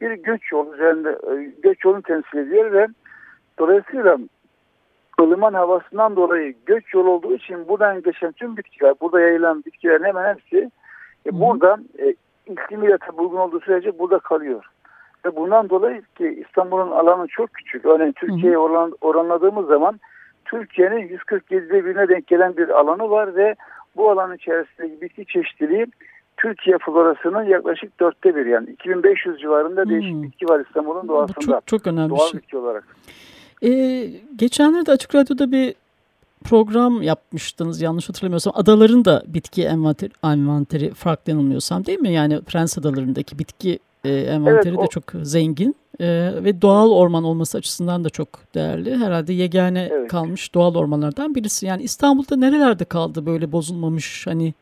bir 0.00 0.12
göç 0.12 0.52
yolu 0.52 0.74
üzerinde 0.74 1.10
e, 1.10 1.52
göç 1.62 1.84
yolunu 1.84 2.02
temsil 2.02 2.38
ediyor 2.38 2.72
ve 2.72 2.86
dolayısıyla 3.58 4.18
ılıman 5.20 5.54
havasından 5.54 6.16
dolayı 6.16 6.54
göç 6.66 6.94
yolu 6.94 7.10
olduğu 7.10 7.34
için 7.34 7.68
buradan 7.68 8.02
geçen 8.02 8.32
tüm 8.32 8.56
bitkiler, 8.56 8.94
burada 9.00 9.20
yayılan 9.20 9.64
bitkilerin 9.66 10.04
hemen 10.04 10.34
hepsi 10.34 10.70
e, 11.26 11.40
burada 11.40 11.78
e, 11.98 12.14
iklimiyle 12.46 12.98
tabi 12.98 13.20
uygun 13.20 13.36
olduğu 13.36 13.60
sürece 13.60 13.98
burada 13.98 14.18
kalıyor. 14.18 14.64
Ve 15.24 15.36
bundan 15.36 15.70
dolayı 15.70 16.02
ki 16.18 16.44
İstanbul'un 16.46 16.90
alanı 16.90 17.26
çok 17.26 17.54
küçük. 17.54 17.86
Örneğin 17.86 18.12
Türkiye'ye 18.12 18.58
oran, 18.58 18.92
oranladığımız 19.00 19.66
zaman 19.66 20.00
Türkiye'nin 20.44 21.08
147'de 21.08 21.84
birine 21.84 22.08
denk 22.08 22.26
gelen 22.26 22.56
bir 22.56 22.68
alanı 22.68 23.10
var 23.10 23.36
ve 23.36 23.54
bu 23.96 24.10
alan 24.10 24.34
içerisindeki 24.34 25.00
bitki 25.00 25.26
çeşitliliği 25.26 25.86
Türkiye 26.36 26.78
florasının 26.78 27.42
yaklaşık 27.42 28.00
dörtte 28.00 28.36
bir 28.36 28.46
yani 28.46 28.70
2500 28.70 29.40
civarında 29.40 29.82
hmm. 29.82 29.90
değişik 29.90 30.22
bitki 30.22 30.46
var 30.46 30.60
İstanbul'un 30.60 31.08
doğasında. 31.08 31.36
Bu 31.36 31.42
çok, 31.42 31.66
çok 31.66 31.86
önemli 31.86 32.10
Doğal 32.10 32.30
şey. 32.30 32.40
bitki 32.40 32.56
olarak. 32.56 32.84
Ee, 33.62 34.10
geçenlerde 34.36 34.92
Açık 34.92 35.14
Radyo'da 35.14 35.52
bir 35.52 35.74
program 36.44 37.02
yapmıştınız 37.02 37.80
yanlış 37.80 38.08
hatırlamıyorsam. 38.08 38.52
Adaların 38.56 39.04
da 39.04 39.22
bitki 39.26 39.64
envanteri, 39.64 40.10
envanteri 40.24 40.90
farklı 40.90 41.32
yanılmıyorsam 41.32 41.86
değil 41.86 42.00
mi? 42.00 42.12
Yani 42.12 42.40
Prens 42.42 42.78
Adaları'ndaki 42.78 43.38
bitki 43.38 43.78
e, 44.04 44.10
envanteri 44.14 44.68
evet, 44.68 44.78
o... 44.78 44.82
de 44.82 44.86
çok 44.86 45.04
zengin 45.22 45.74
e, 46.00 46.30
ve 46.44 46.62
doğal 46.62 46.90
orman 46.90 47.24
olması 47.24 47.58
açısından 47.58 48.04
da 48.04 48.10
çok 48.10 48.28
değerli. 48.54 48.96
Herhalde 48.96 49.32
yegane 49.32 49.88
evet. 49.92 50.10
kalmış 50.10 50.54
doğal 50.54 50.74
ormanlardan 50.74 51.34
birisi. 51.34 51.66
Yani 51.66 51.82
İstanbul'da 51.82 52.36
nerelerde 52.36 52.84
kaldı 52.84 53.26
böyle 53.26 53.52
bozulmamış 53.52 54.26
hani 54.26 54.54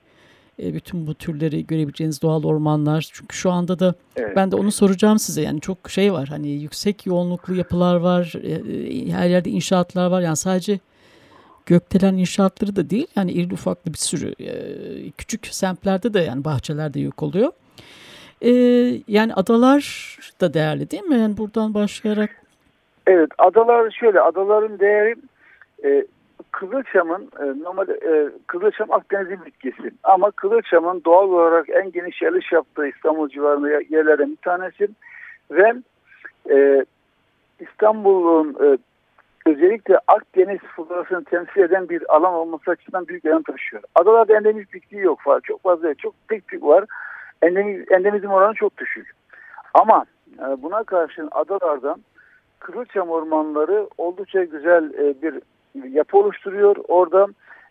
e, 0.62 0.75
bütün 0.75 1.07
bu 1.07 1.14
türleri 1.14 1.67
görebileceğiniz 1.67 2.23
doğal 2.23 2.45
ormanlar. 2.45 3.09
Çünkü 3.12 3.37
şu 3.37 3.50
anda 3.50 3.79
da 3.79 3.95
evet. 4.17 4.37
ben 4.37 4.50
de 4.50 4.57
onu 4.57 4.73
soracağım 4.73 5.19
size. 5.19 5.43
Yani 5.43 5.61
çok 5.61 5.91
şey 5.91 6.12
var 6.12 6.29
hani 6.29 6.49
yüksek 6.49 7.07
yoğunluklu 7.07 7.55
yapılar 7.55 7.97
var. 7.97 8.33
E, 8.43 8.50
e, 8.50 9.12
her 9.12 9.29
yerde 9.29 9.50
inşaatlar 9.50 10.07
var. 10.07 10.21
Yani 10.21 10.37
sadece 10.37 10.79
gökdelen 11.67 12.14
inşaatları 12.14 12.76
da 12.76 12.91
değil. 12.91 13.07
Yani 13.17 13.33
iri 13.33 13.55
ufaklı 13.55 13.93
bir 13.93 13.99
sürü 13.99 14.35
küçük 15.19 15.47
semtlerde 15.47 16.14
de 16.14 16.21
yani 16.21 16.45
bahçelerde 16.45 17.00
yok 17.00 17.23
oluyor. 17.23 17.53
Yani 19.09 19.35
adalar 19.35 20.17
da 20.41 20.55
değerli 20.55 20.91
değil 20.91 21.03
mi? 21.03 21.19
Yani 21.19 21.37
buradan 21.37 21.75
başlayarak. 21.75 22.31
Evet 23.07 23.31
adalar 23.38 23.91
şöyle 23.91 24.21
adaların 24.21 24.79
değeri 24.79 25.14
E, 25.85 26.05
Kızılçam'ın 26.53 27.31
e, 27.41 27.62
normal 27.62 27.88
e, 27.88 28.31
Kızılçam 28.47 28.93
Akdeniz'in 28.93 29.45
bitkisi 29.45 29.91
ama 30.03 30.31
Kızılçam'ın 30.31 31.03
doğal 31.05 31.29
olarak 31.29 31.69
en 31.69 31.93
geniş 31.93 32.23
yerleş 32.23 32.53
yaptığı 32.53 32.87
İstanbul 32.87 33.29
civarında 33.29 33.71
yerlerden 33.71 34.31
bir 34.31 34.37
tanesi 34.37 34.88
ve 35.50 35.75
e, 36.50 36.85
İstanbul'un 37.61 38.57
e, 38.64 38.79
özellikle 39.50 39.99
Akdeniz 40.07 40.59
florasını 40.76 41.25
temsil 41.25 41.61
eden 41.61 41.88
bir 41.88 42.14
alan 42.14 42.35
olması 42.35 42.71
açısından 42.71 43.09
büyük 43.09 43.25
önem 43.25 43.43
taşıyor. 43.43 43.83
Adalarda 43.95 44.37
endemik 44.37 44.75
bitki 44.75 44.97
yok 44.97 45.21
falan. 45.21 45.41
Çok 45.41 45.62
fazla, 45.62 45.95
çok 45.95 46.14
tek 46.29 46.49
tük 46.49 46.62
var. 46.62 46.85
Endemik, 47.44 47.92
endemizm 47.92 48.28
oranı 48.28 48.54
çok 48.54 48.78
düşük. 48.78 49.10
Ama 49.74 50.04
e, 50.38 50.62
buna 50.62 50.82
karşın 50.82 51.28
adalardan 51.32 52.00
Kızılçam 52.58 53.08
ormanları 53.08 53.88
oldukça 53.98 54.44
güzel 54.44 54.92
e, 54.94 55.22
bir 55.22 55.34
yapı 55.88 56.18
oluşturuyor 56.18 56.76
orada 56.88 57.26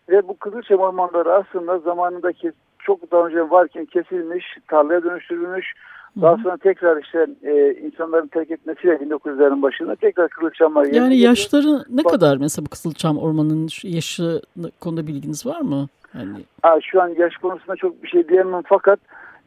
ve 0.08 0.28
bu 0.28 0.36
Kızılçam 0.36 0.78
ormanları 0.78 1.32
aslında 1.34 1.78
zamanındaki 1.78 2.52
çok 2.78 3.12
daha 3.12 3.26
önce 3.26 3.50
varken 3.50 3.84
kesilmiş, 3.84 4.44
tarlaya 4.68 5.02
dönüştürülmüş, 5.02 5.74
daha 6.20 6.36
sonra 6.36 6.56
tekrar 6.56 7.02
işte 7.02 7.26
e, 7.42 7.74
insanların 7.74 8.26
terk 8.26 8.50
etmesiyle 8.50 8.94
1900'lerin 8.94 9.62
başında 9.62 9.96
tekrar 9.96 10.28
Kızılçamlar 10.28 10.84
Yani 10.84 11.18
yaşları 11.18 11.84
ne 11.90 12.04
Bak, 12.04 12.12
kadar 12.12 12.36
mesela 12.36 12.66
bu 12.66 12.70
Kızılçam 12.70 13.18
ormanının 13.18 13.68
yaşı 13.82 14.42
konuda 14.80 15.06
bilginiz 15.06 15.46
var 15.46 15.60
mı? 15.60 15.88
Yani... 16.14 16.44
Ha, 16.62 16.78
şu 16.82 17.02
an 17.02 17.08
yaş 17.08 17.36
konusunda 17.36 17.76
çok 17.76 18.02
bir 18.02 18.08
şey 18.08 18.28
diyemem 18.28 18.62
fakat 18.66 19.00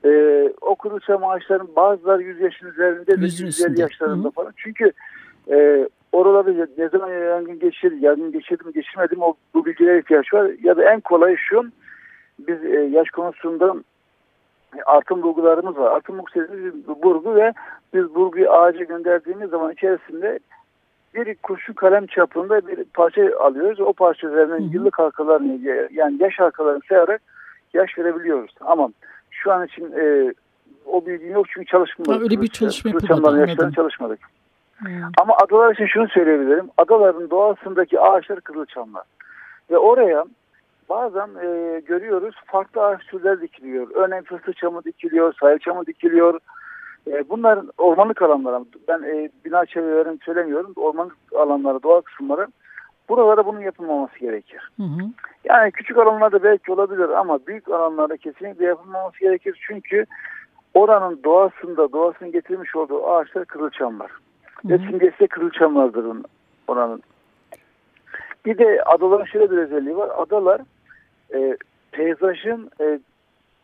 e, 0.07 0.53
o 0.61 0.75
Kızılçam 0.75 1.23
ağaçların 1.23 1.69
bazıları 1.75 2.23
100 2.23 2.41
yaşın 2.41 2.67
üzerinde, 2.67 3.11
150 3.25 3.81
yaşlarında 3.81 4.27
Hı 4.27 4.29
-hı. 4.29 4.33
falan. 4.33 4.53
Çünkü 4.57 4.91
e, 5.51 5.87
oralarda 6.11 6.67
ne 6.77 6.89
zaman 6.89 7.09
yangın 7.09 7.59
geçir, 7.59 7.91
yangın 7.91 8.31
geçirdim 8.31 8.71
geçirmedim 8.71 9.21
o 9.21 9.33
bu 9.53 9.65
bilgilere 9.65 9.99
ihtiyaç 9.99 10.33
var. 10.33 10.51
Ya 10.63 10.77
da 10.77 10.93
en 10.93 10.99
kolay 10.99 11.35
şu 11.35 11.65
biz 12.39 12.65
e, 12.65 12.89
yaş 12.91 13.09
konusunda 13.09 13.75
artım 14.85 15.21
bulgularımız 15.21 15.77
var. 15.77 15.91
Artım 15.91 16.17
bulgu 16.17 16.29
dediğimiz 16.35 16.87
bir 16.87 17.03
burgu 17.03 17.35
ve 17.35 17.53
biz 17.93 18.15
burguyu 18.15 18.51
ağaca 18.51 18.83
gönderdiğimiz 18.83 19.49
zaman 19.49 19.71
içerisinde 19.71 20.39
bir 21.15 21.35
kurşun 21.35 21.73
kalem 21.73 22.05
çapında 22.05 22.67
bir 22.67 22.83
parça 22.83 23.21
alıyoruz. 23.39 23.79
O 23.79 23.93
parça 23.93 24.27
üzerinden 24.27 24.61
yıllık 24.61 24.99
halkalarını 24.99 25.87
yani 25.91 26.23
yaş 26.23 26.39
halkalarını 26.39 26.81
sayarak 26.89 27.21
yaş 27.73 27.97
verebiliyoruz. 27.97 28.55
Ama 28.61 28.89
şu 29.31 29.51
an 29.51 29.65
için 29.65 29.91
e, 29.91 30.33
o 30.85 31.05
bilgi 31.05 31.25
yok 31.25 31.45
çünkü 31.49 31.65
çalışmıyoruz. 31.65 32.23
öyle 32.23 32.41
bir 32.41 32.47
çalışma 32.47 32.91
yapılmadı. 32.91 33.75
çalışmadık. 33.75 34.19
Hmm. 34.77 34.89
Ama 35.21 35.37
adalar 35.37 35.73
için 35.73 35.85
şunu 35.85 36.07
söyleyebilirim. 36.07 36.69
Adaların 36.77 37.29
doğasındaki 37.29 37.99
ağaçlar 37.99 38.41
kızılçamlar. 38.41 39.03
Ve 39.71 39.77
oraya 39.77 40.25
bazen 40.89 41.29
e, 41.43 41.79
görüyoruz 41.79 42.35
farklı 42.45 42.85
ağaç 42.85 43.05
türler 43.05 43.41
dikiliyor. 43.41 43.87
Örneğin 43.95 44.23
fıstık 44.23 44.57
çamı 44.57 44.83
dikiliyor, 44.83 45.33
sayı 45.39 45.59
çamı 45.59 45.85
dikiliyor. 45.85 46.39
E, 47.07 47.29
bunların 47.29 47.71
ormanlık 47.77 48.21
alanları, 48.21 48.65
ben 48.87 49.03
e, 49.03 49.29
bina 49.45 49.65
çevrelerini 49.65 50.19
söylemiyorum, 50.25 50.73
ormanlık 50.75 51.15
alanları, 51.35 51.83
doğal 51.83 52.01
kısımları. 52.01 52.47
Buralara 53.09 53.45
bunun 53.45 53.59
yapılmaması 53.59 54.19
gerekir. 54.19 54.69
Hı 54.77 54.83
hı. 54.83 55.01
Yani 55.43 55.71
küçük 55.71 55.97
alanlarda 55.97 56.43
belki 56.43 56.71
olabilir 56.71 57.09
ama 57.09 57.39
büyük 57.47 57.69
alanlarda 57.69 58.17
kesinlikle 58.17 58.65
yapılmaması 58.65 59.19
gerekir. 59.19 59.59
Çünkü 59.67 60.05
oranın 60.73 61.19
doğasında, 61.23 61.91
doğasının 61.91 62.31
getirmiş 62.31 62.75
olduğu 62.75 63.07
ağaçlar 63.07 63.45
kızılçamlar. 63.45 64.11
Hı 64.61 64.67
hı. 64.67 64.69
Ve 64.69 64.77
simgesi 64.77 65.19
de 65.19 65.27
kızılçamlardır 65.27 66.05
oranın. 66.67 67.03
Bir 68.45 68.57
de 68.57 68.83
adaların 68.85 69.25
şöyle 69.25 69.51
bir 69.51 69.57
özelliği 69.57 69.97
var. 69.97 70.09
Adalar 70.17 70.61
e, 71.33 71.57
peyzajın 71.91 72.69
e, 72.81 72.99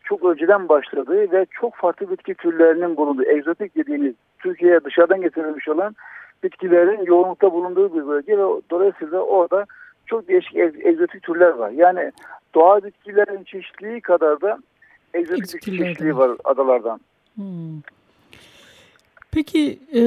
çok 0.04 0.24
önceden 0.24 0.68
başladığı 0.68 1.32
ve 1.32 1.46
çok 1.50 1.74
farklı 1.74 2.10
bitki 2.10 2.34
türlerinin 2.34 2.96
bulunduğu, 2.96 3.24
egzotik 3.24 3.76
dediğimiz 3.76 4.14
Türkiye'ye 4.38 4.84
dışarıdan 4.84 5.20
getirilmiş 5.20 5.68
olan 5.68 5.96
bitkilerin 6.44 7.06
yoğunlukta 7.06 7.52
bulunduğu 7.52 7.94
bir 7.94 8.06
bölge 8.06 8.38
ve 8.38 8.42
dolayısıyla 8.70 9.18
orada 9.18 9.66
çok 10.06 10.28
değişik 10.28 10.56
egzotik 10.56 11.22
türler 11.22 11.50
var. 11.50 11.70
Yani 11.70 12.12
doğal 12.54 12.82
bitkilerin 12.82 13.44
çeşitliliği 13.44 14.00
kadar 14.00 14.40
da 14.40 14.58
egzotik 15.14 15.62
çeşitliliği 15.62 16.16
var 16.16 16.30
adalardan. 16.44 17.00
Hmm. 17.34 17.80
Peki 19.30 19.78
e, 19.92 20.02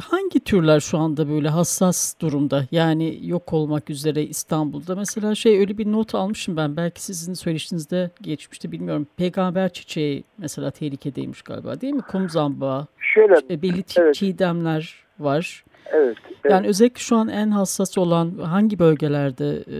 hangi 0.00 0.40
türler 0.40 0.80
şu 0.80 0.98
anda 0.98 1.28
böyle 1.28 1.48
hassas 1.48 2.20
durumda? 2.20 2.64
Yani 2.70 3.18
yok 3.22 3.52
olmak 3.52 3.90
üzere 3.90 4.22
İstanbul'da. 4.22 4.96
Mesela 4.96 5.34
şey 5.34 5.58
öyle 5.58 5.78
bir 5.78 5.92
not 5.92 6.14
almışım 6.14 6.56
ben. 6.56 6.76
Belki 6.76 7.02
sizin 7.02 7.34
söyleşinizde 7.34 8.10
geçmişti 8.20 8.72
bilmiyorum. 8.72 9.06
Peygamber 9.16 9.68
çiçeği 9.68 10.24
mesela 10.38 10.70
tehlikedeymiş 10.70 11.42
galiba 11.42 11.80
değil 11.80 11.94
mi? 11.94 12.02
Kum 12.02 12.30
zambağı. 12.30 12.86
Şöyle. 13.00 13.34
İşte 13.34 13.62
belli 13.62 13.84
evet. 13.96 14.14
çiğdemler 14.14 15.04
var. 15.18 15.64
Evet, 15.92 16.16
evet. 16.26 16.52
Yani 16.52 16.66
özellikle 16.66 17.00
şu 17.00 17.16
an 17.16 17.28
en 17.28 17.50
hassas 17.50 17.98
olan 17.98 18.38
hangi 18.38 18.78
bölgelerde 18.78 19.50
e, 19.56 19.78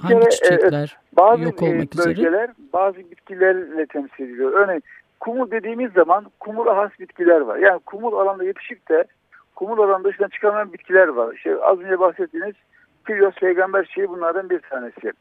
hangi 0.00 0.20
kere, 0.20 0.30
çiçekler 0.30 0.78
evet, 0.78 1.16
bazı 1.16 1.42
yok 1.42 1.62
olmak 1.62 1.96
bölgeler, 1.96 2.28
üzere? 2.28 2.48
bazı 2.72 2.98
bitkilerle 2.98 3.86
temsil 3.86 4.24
ediliyor. 4.24 4.52
Örneğin 4.52 4.82
kumul 5.24 5.50
dediğimiz 5.50 5.92
zaman 5.92 6.26
kumula 6.40 6.76
has 6.76 6.90
bitkiler 7.00 7.40
var. 7.40 7.56
Yani 7.56 7.80
kumul 7.86 8.12
alanda 8.12 8.44
yetişip 8.44 8.88
de 8.88 9.04
kumul 9.54 9.78
alanda 9.78 10.08
dışından 10.08 10.28
çıkarmayan 10.28 10.72
bitkiler 10.72 11.08
var. 11.08 11.34
İşte 11.34 11.56
az 11.62 11.80
önce 11.80 11.98
bahsettiğiniz 11.98 12.54
Pilyos 13.04 13.34
peygamber 13.34 13.84
şeyi 13.84 14.08
bunlardan 14.08 14.50
bir 14.50 14.58
tanesi. 14.58 15.12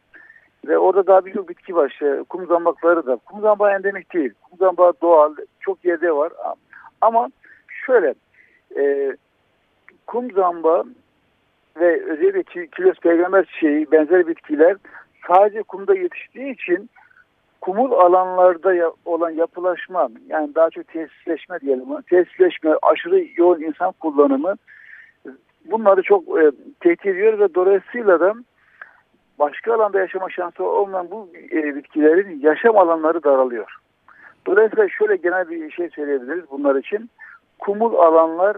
Ve 0.67 0.77
orada 0.77 1.07
daha 1.07 1.25
birçok 1.25 1.49
bitki 1.49 1.75
var. 1.75 1.89
İşte 1.89 2.23
kum 2.29 2.47
zambakları 2.47 3.05
da. 3.05 3.15
Kum 3.15 3.41
zambağı 3.41 3.71
endemik 3.71 4.13
değil. 4.13 4.33
Kum 4.41 4.57
zambağı 4.59 4.93
doğal. 5.01 5.35
Çok 5.59 5.85
yerde 5.85 6.11
var. 6.11 6.31
Ama 7.01 7.29
şöyle 7.85 8.13
e, 8.75 9.15
kum 10.07 10.31
zambağı 10.31 10.85
ve 11.79 12.03
özellikle 12.03 12.67
kilos 12.67 12.99
peygamber 12.99 13.45
çiçeği 13.45 13.91
benzer 13.91 14.27
bitkiler 14.27 14.77
sadece 15.27 15.63
kumda 15.63 15.95
yetiştiği 15.95 16.53
için 16.53 16.89
kumul 17.63 17.91
alanlarda 17.91 18.93
olan 19.05 19.29
yapılaşma 19.29 20.09
yani 20.27 20.55
daha 20.55 20.69
çok 20.69 20.87
tesisleşme 20.87 21.59
diyelim 21.59 22.01
tesisleşme 22.09 22.75
aşırı 22.81 23.25
yoğun 23.35 23.61
insan 23.61 23.91
kullanımı 23.91 24.55
bunları 25.71 26.01
çok 26.01 26.23
e, 26.39 26.51
tehdit 26.79 27.05
ediyor 27.05 27.39
ve 27.39 27.55
dolayısıyla 27.55 28.19
da 28.19 28.33
başka 29.39 29.75
alanda 29.75 29.99
yaşama 29.99 30.29
şansı 30.29 30.63
olmayan 30.63 31.11
bu 31.11 31.29
e, 31.51 31.75
bitkilerin 31.75 32.39
yaşam 32.39 32.77
alanları 32.77 33.23
daralıyor. 33.23 33.75
Dolayısıyla 34.47 34.89
şöyle 34.89 35.15
genel 35.15 35.49
bir 35.49 35.71
şey 35.71 35.89
söyleyebiliriz 35.89 36.43
bunlar 36.51 36.75
için. 36.75 37.09
Kumul 37.59 37.95
alanlar 37.95 38.57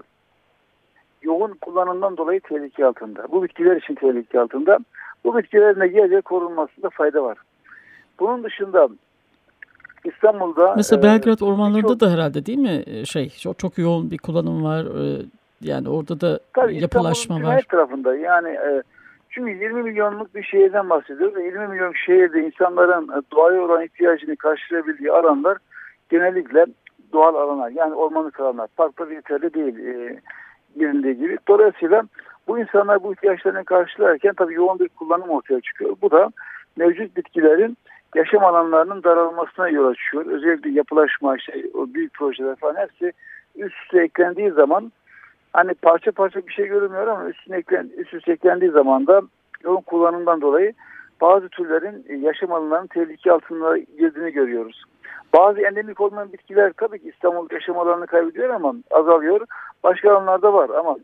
yoğun 1.22 1.54
kullanımdan 1.62 2.18
dolayı 2.18 2.40
tehlike 2.40 2.86
altında. 2.86 3.32
Bu 3.32 3.44
bitkiler 3.44 3.76
için 3.76 3.96
tehlike 3.96 4.40
altında. 4.40 4.80
Bu 5.24 5.38
bitkilerin 5.38 5.80
de 5.80 5.88
yer 5.88 6.10
yer 6.10 6.22
korunmasında 6.22 6.90
fayda 6.90 7.24
var. 7.24 7.38
Bunun 8.20 8.44
dışında 8.44 8.90
İstanbul'da... 10.04 10.74
Mesela 10.76 11.00
e, 11.00 11.04
Belgrad 11.04 11.40
e, 11.40 11.46
ormanlarında 11.46 11.88
çok, 11.88 12.00
da 12.00 12.12
herhalde 12.12 12.46
değil 12.46 12.58
mi 12.58 12.84
e, 12.86 13.06
şey 13.06 13.30
çok, 13.30 13.60
çok 13.60 13.78
yoğun 13.78 14.12
bir 14.12 14.18
kullanım 14.18 14.64
var. 14.64 14.86
E, 14.86 15.22
yani 15.62 15.90
orada 15.90 16.22
da 16.22 16.40
tabii 16.54 16.82
yapılaşma 16.82 17.44
var. 17.44 17.62
tarafında 17.62 18.16
yani 18.16 18.50
e, 18.50 18.84
çünkü 19.30 19.52
20 19.52 19.84
milyonluk 19.84 20.36
bir 20.36 20.44
şehirden 20.44 20.90
bahsediyoruz. 20.90 21.44
20 21.44 21.68
milyon 21.68 21.94
şehirde 22.06 22.46
insanların 22.46 23.26
doğaya 23.32 23.62
olan 23.62 23.84
ihtiyacını 23.84 24.36
karşılayabildiği 24.36 25.12
alanlar 25.12 25.58
genellikle 26.10 26.66
doğal 27.14 27.36
alanlar 27.36 27.70
yani 27.70 27.94
ormanlık 27.94 28.40
alanlar. 28.40 28.68
Parklar 28.78 29.08
yeterli 29.08 29.54
değil 29.54 29.80
e, 29.80 30.20
bilindiği 30.76 31.18
gibi. 31.18 31.38
Dolayısıyla 31.48 32.04
bu 32.48 32.60
insanlar 32.60 33.04
bu 33.04 33.14
ihtiyaçlarını 33.14 33.66
karşılarken 33.66 34.34
tabii 34.34 34.54
yoğun 34.54 34.80
bir 34.80 34.90
kullanım 34.90 35.30
ortaya 35.30 35.62
çıkıyor. 35.62 35.96
Bu 36.02 36.12
da 36.12 36.30
mevcut 36.78 37.18
bitkilerin 37.18 37.78
yaşam 38.16 38.44
alanlarının 38.44 39.04
daralmasına 39.04 39.70
yol 39.70 39.88
açıyor. 39.88 40.26
Özellikle 40.26 40.70
yapılaşma, 40.70 41.38
şey, 41.38 41.72
o 41.74 41.94
büyük 41.94 42.14
projeler 42.14 42.56
falan 42.56 42.76
hepsi 42.76 43.14
üst 43.56 43.84
üste 43.84 44.02
eklendiği 44.02 44.52
zaman 44.52 44.92
hani 45.54 45.74
parça 45.74 46.12
parça 46.12 46.48
bir 46.48 46.54
şey 46.54 46.68
görünmüyor 46.68 47.08
ama 47.08 47.30
üstüne 47.30 47.58
eklen, 47.58 47.90
üst 47.98 48.14
üste 48.14 48.32
eklendiği 48.32 48.72
zaman 48.72 49.08
da 49.08 49.22
yoğun 49.64 49.82
kullanımdan 49.82 50.42
dolayı 50.42 50.74
bazı 51.22 51.50
türlerin 51.50 52.22
yaşam 52.22 52.52
alanlarının 52.52 52.88
tehlike 52.88 53.32
altında 53.32 53.78
girdiğini 53.78 54.32
görüyoruz. 54.32 54.84
Bazı 55.34 55.62
endemik 55.62 56.02
olmayan 56.02 56.34
bitkiler 56.34 56.74
tabii 56.78 57.00
ki 57.00 57.10
İstanbul 57.10 57.48
yaşam 57.52 57.80
alanını 57.80 58.08
kaybediyor 58.08 58.50
ama 58.50 58.76
azalıyor. 58.92 59.42
Başka 59.84 60.12
alanlarda 60.12 60.54
var 60.54 60.70
ama 60.70 60.98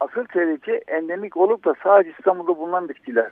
asıl 0.00 0.24
tehlike 0.24 0.82
endemik 0.88 1.36
olup 1.36 1.64
da 1.64 1.74
sadece 1.82 2.10
İstanbul'da 2.10 2.58
bulunan 2.58 2.88
bitkiler. 2.88 3.30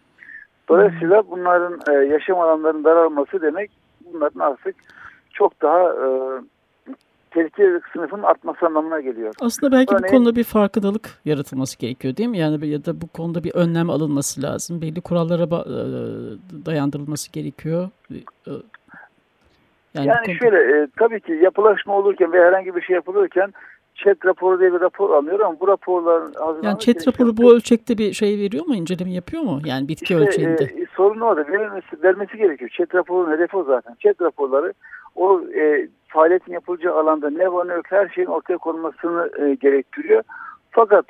Dolayısıyla 0.69 1.23
bunların 1.31 1.81
e, 1.91 2.07
yaşam 2.07 2.41
alanlarının 2.41 2.85
daralması 2.85 3.43
demek 3.43 3.71
bunların 4.13 4.41
artık 4.41 4.77
çok 5.33 5.63
daha 5.63 5.81
e, 5.81 6.09
tehlike 7.31 7.81
sınıfının 7.93 8.23
artması 8.23 8.67
anlamına 8.67 9.01
geliyor. 9.01 9.35
Aslında 9.41 9.73
belki 9.73 9.95
Örneğin, 9.95 10.13
bu 10.13 10.17
konuda 10.17 10.37
bir 10.37 10.45
farkındalık 10.45 11.09
yaratılması 11.25 11.79
gerekiyor 11.79 12.17
değil 12.17 12.29
mi? 12.29 12.39
Yani 12.39 12.67
ya 12.67 12.85
da 12.85 13.01
bu 13.01 13.09
konuda 13.09 13.45
bir 13.45 13.55
önlem 13.55 13.91
alınması 13.91 14.43
lazım. 14.43 14.83
Belli 14.83 15.01
kurallara 15.01 15.43
e, 15.43 15.77
dayandırılması 16.67 17.33
gerekiyor. 17.33 17.89
E, 18.11 18.15
yani, 19.95 20.09
yani 20.09 20.27
konuda... 20.27 20.39
şöyle 20.39 20.83
e, 20.83 20.89
tabii 20.99 21.21
ki 21.21 21.33
yapılaşma 21.33 21.97
olurken 21.97 22.33
ve 22.33 22.41
herhangi 22.41 22.77
bir 22.77 22.83
şey 22.83 22.95
yapılırken 22.95 23.53
ÇED 23.97 24.25
raporu 24.25 24.61
diye 24.61 24.73
bir 24.73 24.81
rapor 24.81 25.11
alınıyor 25.11 25.41
ama 25.41 25.61
bu 25.61 25.69
raporların 25.69 26.35
Yani 26.63 26.79
ÇED 26.79 27.07
raporu 27.07 27.37
bu 27.37 27.55
ölçekte 27.55 27.99
bir 27.99 28.13
şey 28.13 28.39
veriyor 28.39 28.67
mu? 28.67 28.75
inceleme 28.75 29.13
yapıyor 29.13 29.43
mu? 29.43 29.61
Yani 29.65 29.89
bitki 29.89 30.15
işte, 30.15 30.17
ölçeğinde. 30.17 30.65
E, 30.65 30.87
sorun 30.97 31.21
orada. 31.21 31.53
Verilmesi, 31.53 32.03
vermesi 32.03 32.37
gerekiyor. 32.37 32.71
ÇED 32.71 32.95
raporunun 32.95 33.33
hedefi 33.33 33.57
o 33.57 33.65
zaten. 33.65 33.95
ÇED 33.95 34.21
raporları 34.21 34.73
o 35.15 35.41
e, 35.55 35.89
faaliyetin 36.09 36.53
yapılacağı 36.53 36.95
alanda 36.95 37.31
ne 37.31 37.53
var 37.53 37.69
ne 37.69 37.73
yok 37.75 37.85
her 37.89 38.09
şeyin 38.09 38.29
ortaya 38.29 38.59
konulmasını 38.59 39.31
e, 39.39 39.55
gerektiriyor. 39.55 40.23
Fakat 40.71 41.05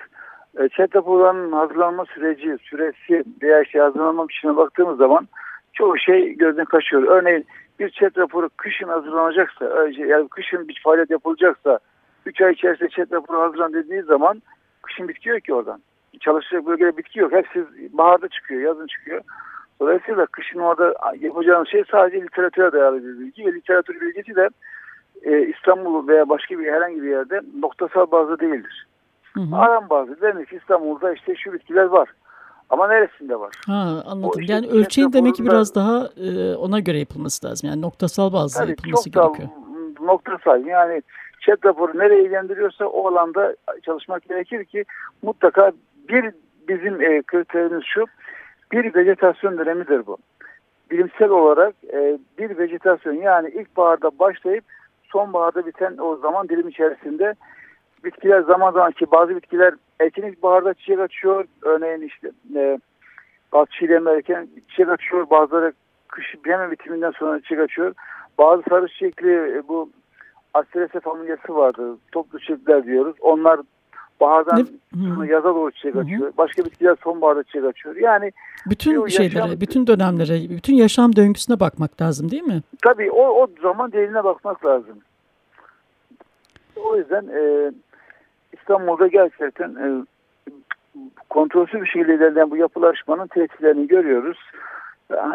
e, 0.59 0.69
ÇED 0.69 0.95
raporlarının 0.95 1.52
hazırlanma 1.52 2.05
süreci, 2.05 2.57
süresi 2.62 3.25
veya 3.43 3.62
işte 3.62 3.78
hazırlanma 3.78 4.28
biçimine 4.28 4.57
baktığımız 4.57 4.99
zaman 4.99 5.28
çoğu 5.73 5.99
şey 5.99 6.35
gözden 6.35 6.64
kaçıyor. 6.64 7.02
Örneğin 7.02 7.45
bir 7.78 7.90
ÇED 7.90 8.16
raporu 8.16 8.49
kışın 8.57 8.88
hazırlanacaksa, 8.88 9.88
yani 9.97 10.28
kışın 10.28 10.69
bir 10.69 10.81
faaliyet 10.85 11.11
yapılacaksa 11.11 11.78
3 12.26 12.40
ay 12.40 12.52
içerisinde 12.52 12.88
ÇED 12.88 13.12
raporu 13.12 13.40
hazırlan 13.40 13.73
dediği 13.73 14.02
zaman 14.02 14.42
kışın 14.83 15.09
bitki 15.09 15.28
yok 15.28 15.45
ki 15.45 15.54
oradan. 15.54 15.80
Çalışacak 16.21 16.66
bölgede 16.66 16.97
bitki 16.97 17.18
yok. 17.18 17.33
Hepsi 17.33 17.66
baharda 17.92 18.28
çıkıyor, 18.28 18.61
yazın 18.61 18.87
çıkıyor. 18.87 19.21
Dolayısıyla 19.80 20.26
kışın 20.26 20.59
orada 20.59 20.95
yapacağınız 21.21 21.68
şey 21.68 21.85
sadece 21.90 22.23
literatüre 22.23 22.73
dayalı 22.73 23.04
bir 23.04 23.18
bilgi 23.18 23.47
ve 23.47 23.52
literatür 23.52 24.00
bilgisi 24.00 24.37
de 24.37 24.49
e, 25.23 25.47
İstanbul 25.47 26.09
veya 26.09 26.28
başka 26.28 26.59
bir 26.59 26.73
herhangi 26.73 27.02
bir 27.02 27.09
yerde 27.09 27.40
noktasal 27.61 28.11
bazı 28.11 28.40
değildir. 28.40 28.87
Hı 29.33 29.40
hı. 29.40 29.56
Aram 29.56 29.90
bazı. 29.90 30.21
Demek 30.21 30.49
ki 30.49 30.56
İstanbul'da 30.56 31.12
işte 31.12 31.35
şu 31.37 31.52
bitkiler 31.52 31.85
var. 31.85 32.09
Ama 32.71 32.88
neresinde 32.88 33.40
var? 33.40 33.54
Ha, 33.66 34.02
anladım. 34.06 34.40
işte 34.40 34.52
yani 34.52 34.66
ölçeğin 34.66 35.12
demek 35.12 35.35
ki 35.35 35.45
biraz 35.45 35.75
daha 35.75 36.09
e, 36.16 36.54
ona 36.54 36.80
göre 36.80 36.99
yapılması 36.99 37.47
lazım. 37.47 37.71
Yani 37.71 37.83
noktasal 37.83 38.49
Tabii, 38.49 38.71
yapılması 38.71 39.11
çok 39.11 39.37
gerekiyor. 39.37 39.49
Noktasal. 40.00 40.66
Yani 40.66 41.02
chat 41.47 41.65
raporu 41.65 41.99
nereye 41.99 42.23
ilgilendiriyorsa 42.23 42.87
o 42.87 43.09
alanda 43.09 43.57
çalışmak 43.83 44.29
gerekir 44.29 44.65
ki 44.65 44.85
mutlaka 45.23 45.73
bir 46.09 46.31
bizim 46.69 47.03
e, 47.03 47.23
kriterimiz 47.23 47.85
şu 47.85 48.05
bir 48.73 48.95
vejetasyon 48.95 49.59
dönemidir 49.59 50.07
bu. 50.07 50.17
Bilimsel 50.91 51.29
olarak 51.29 51.75
e, 51.93 52.19
bir 52.38 52.59
vejetasyon 52.59 53.15
yani 53.15 53.49
ilkbaharda 53.49 54.19
başlayıp 54.19 54.65
sonbaharda 55.03 55.67
biten 55.67 55.97
o 55.99 56.17
zaman 56.17 56.49
dilim 56.49 56.69
içerisinde 56.69 57.35
bitkiler 58.05 58.41
zaman 58.41 58.73
zaman 58.73 58.93
ki 58.93 59.07
bazı 59.12 59.37
bitkiler 59.37 59.75
erken 60.00 60.23
ilkbaharda 60.23 60.75
çiçek 60.75 61.00
açıyor. 61.00 61.45
Örneğin 61.62 62.00
işte 62.00 62.31
e, 62.57 62.79
bazı 63.53 63.71
çiğdem 63.71 64.09
erken 64.09 64.49
çiçek 64.69 64.88
açıyor. 64.88 65.31
Bazıları 65.31 65.73
kış 66.09 66.35
hemen 66.45 66.71
bitiminden 66.71 67.11
sonra 67.11 67.41
çiçek 67.41 67.61
açıyor. 67.61 67.95
Bazı 68.38 68.62
sarı 68.69 68.88
çiçekli 68.88 69.33
e, 69.33 69.69
bu 69.69 69.91
Asterese 70.57 71.01
familyası 71.01 71.55
vardı. 71.55 71.97
Toplu 72.13 72.39
çiçekler 72.39 72.85
diyoruz. 72.87 73.17
Onlar 73.21 73.61
bahardan 74.21 74.69
sonra 74.93 75.27
yaza 75.27 75.55
doğru 75.55 75.71
çiçek 75.71 75.97
açıyor. 75.97 76.33
Başka 76.39 76.65
bitkiler 76.65 76.97
sonbaharda 77.05 77.43
çiçek 77.43 77.65
açıyor. 77.65 77.97
Yani 77.97 78.33
bütün 78.67 79.07
şeylere, 79.07 79.39
yaşam, 79.39 79.61
bütün 79.61 79.87
dönemlere, 79.87 80.51
bütün 80.51 80.75
yaşam 80.75 81.17
döngüsüne 81.17 81.61
bakmak 81.61 82.01
lazım 82.01 82.31
değil 82.31 82.43
mi? 82.43 82.63
Tabii 82.83 83.11
o, 83.11 83.43
o 83.43 83.49
zaman 83.63 83.93
derinine 83.93 84.25
bakmak 84.25 84.67
lazım. 84.67 84.99
O 86.77 86.97
yüzden 86.97 87.25
e, 87.27 87.73
İstanbul'da 88.53 89.07
gerçekten 89.07 89.71
e, 89.71 90.04
kontrolsüz 91.28 91.80
bir 91.80 91.87
şekilde 91.87 92.15
ilerleyen 92.15 92.50
bu 92.50 92.57
yapılaşmanın 92.57 93.26
tesirlerini 93.26 93.87
görüyoruz. 93.87 94.39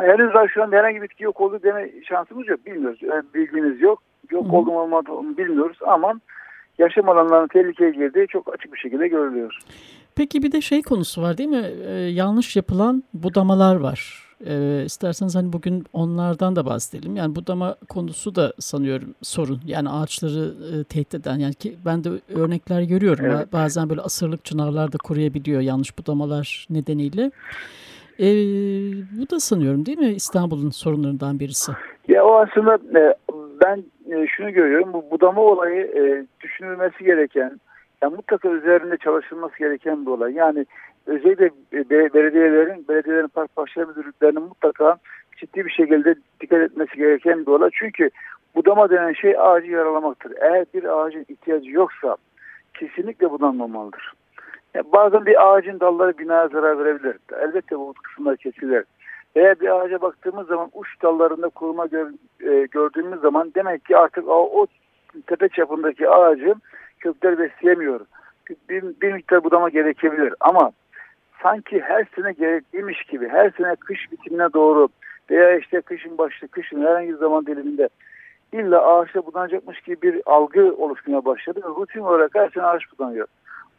Henüz 0.01 0.33
daha 0.33 0.47
şu 0.47 0.63
an 0.63 0.71
herhangi 0.71 0.97
bir 0.97 1.01
bitki 1.01 1.23
yok 1.23 1.41
olduğu 1.41 1.63
deme 1.63 1.89
şansımız 2.03 2.47
yok. 2.47 2.65
Bilmiyoruz. 2.65 2.99
Yani 3.01 3.23
bilgimiz 3.33 3.81
yok. 3.81 4.01
Yok 4.31 4.47
Hı. 4.47 4.55
olduğunu 4.55 4.79
olmadığını 4.79 5.37
bilmiyoruz 5.37 5.77
ama 5.87 6.13
yaşam 6.77 7.09
alanlarının 7.09 7.47
tehlikeye 7.47 7.91
girdiği 7.91 8.27
çok 8.27 8.53
açık 8.53 8.73
bir 8.73 8.77
şekilde 8.77 9.07
görülüyor. 9.07 9.57
Peki 10.15 10.43
bir 10.43 10.51
de 10.51 10.61
şey 10.61 10.81
konusu 10.81 11.21
var 11.21 11.37
değil 11.37 11.49
mi? 11.49 11.65
Ee, 11.87 11.91
yanlış 11.91 12.55
yapılan 12.55 13.03
budamalar 13.13 13.75
var. 13.75 14.27
Ee, 14.47 14.83
isterseniz 14.85 15.35
hani 15.35 15.53
bugün 15.53 15.85
onlardan 15.93 16.55
da 16.55 16.65
bahsedelim. 16.65 17.15
Yani 17.15 17.35
budama 17.35 17.75
konusu 17.89 18.35
da 18.35 18.53
sanıyorum 18.59 19.15
sorun. 19.21 19.59
Yani 19.65 19.89
ağaçları 19.89 20.53
e, 20.73 20.83
tehdit 20.83 21.15
eden. 21.15 21.39
Yani 21.39 21.53
ki 21.53 21.75
ben 21.85 22.03
de 22.03 22.09
örnekler 22.35 22.81
görüyorum. 22.81 23.25
Evet. 23.25 23.53
Bazen 23.53 23.89
böyle 23.89 24.01
asırlık 24.01 24.45
çınarlar 24.45 24.91
da 24.91 24.97
koruyabiliyor 24.97 25.61
yanlış 25.61 25.97
budamalar 25.97 26.67
nedeniyle. 26.69 27.31
Ee, 28.19 28.25
bu 29.19 29.29
da 29.29 29.39
sanıyorum 29.39 29.85
değil 29.85 29.97
mi 29.97 30.09
İstanbul'un 30.09 30.69
sorunlarından 30.69 31.39
birisi? 31.39 31.71
Ya 32.07 32.25
o 32.25 32.35
aslında 32.35 32.75
e, 32.99 33.13
ben 33.65 33.83
e, 34.11 34.27
şunu 34.27 34.51
görüyorum. 34.51 34.93
Bu 34.93 35.11
budama 35.11 35.41
olayı 35.41 35.81
e, 35.81 36.25
düşünülmesi 36.43 37.03
gereken, 37.03 37.59
yani 38.01 38.15
mutlaka 38.15 38.49
üzerinde 38.49 38.97
çalışılması 38.97 39.57
gereken 39.57 40.05
bir 40.05 40.11
olay. 40.11 40.33
Yani 40.33 40.65
özellikle 41.05 41.49
belediyelerin, 41.89 42.87
belediyelerin 42.87 43.27
park 43.27 43.57
bahçe 43.57 43.85
müdürlüklerinin 43.85 44.43
mutlaka 44.43 44.97
ciddi 45.37 45.65
bir 45.65 45.71
şekilde 45.71 46.15
dikkat 46.41 46.59
etmesi 46.59 46.97
gereken 46.97 47.45
bir 47.45 47.51
olay. 47.51 47.69
Çünkü 47.73 48.09
budama 48.55 48.89
denen 48.89 49.13
şey 49.13 49.35
ağacı 49.39 49.71
yaralamaktır. 49.71 50.33
Eğer 50.41 50.65
bir 50.73 50.83
ağacın 50.83 51.25
ihtiyacı 51.29 51.69
yoksa 51.69 52.17
kesinlikle 52.73 53.31
budanmamalıdır. 53.31 54.13
Yani 54.73 54.85
bazen 54.93 55.25
bir 55.25 55.47
ağacın 55.47 55.79
dalları 55.79 56.17
binaya 56.17 56.47
zarar 56.47 56.79
verebilir. 56.85 57.17
Elbette 57.41 57.79
bu 57.79 57.93
kısımlar 57.93 58.37
kesilir. 58.37 58.83
Eğer 59.35 59.59
bir 59.59 59.79
ağaca 59.79 60.01
baktığımız 60.01 60.47
zaman 60.47 60.69
uç 60.73 61.01
dallarında 61.01 61.49
kuruma 61.49 61.85
gör, 61.85 62.11
e, 62.39 62.65
gördüğümüz 62.65 63.21
zaman 63.21 63.51
demek 63.55 63.85
ki 63.85 63.97
artık 63.97 64.27
o, 64.27 64.61
o 64.61 64.67
tepe 65.27 65.49
çapındaki 65.49 66.09
ağacı 66.09 66.55
kökler 66.99 67.39
besleyemiyor. 67.39 67.99
Bir, 68.69 68.83
bir 69.01 69.13
miktar 69.13 69.43
budama 69.43 69.69
gerekebilir 69.69 70.33
ama 70.39 70.71
sanki 71.43 71.81
her 71.81 72.05
sene 72.15 72.31
gerekliymiş 72.31 73.03
gibi 73.03 73.29
her 73.29 73.49
sene 73.49 73.75
kış 73.75 74.11
bitimine 74.11 74.53
doğru 74.53 74.87
veya 75.29 75.57
işte 75.57 75.81
kışın 75.81 76.17
başı 76.17 76.47
kışın 76.47 76.81
herhangi 76.81 77.09
bir 77.09 77.17
zaman 77.17 77.45
diliminde 77.45 77.89
illa 78.53 78.85
ağaçta 78.85 79.25
budanacakmış 79.25 79.81
gibi 79.81 80.01
bir 80.01 80.21
algı 80.25 80.75
oluşmaya 80.77 81.25
başladı 81.25 81.61
rutin 81.77 81.99
olarak 81.99 82.35
her 82.35 82.49
sene 82.49 82.63
ağaç 82.63 82.81
budanıyor. 82.91 83.27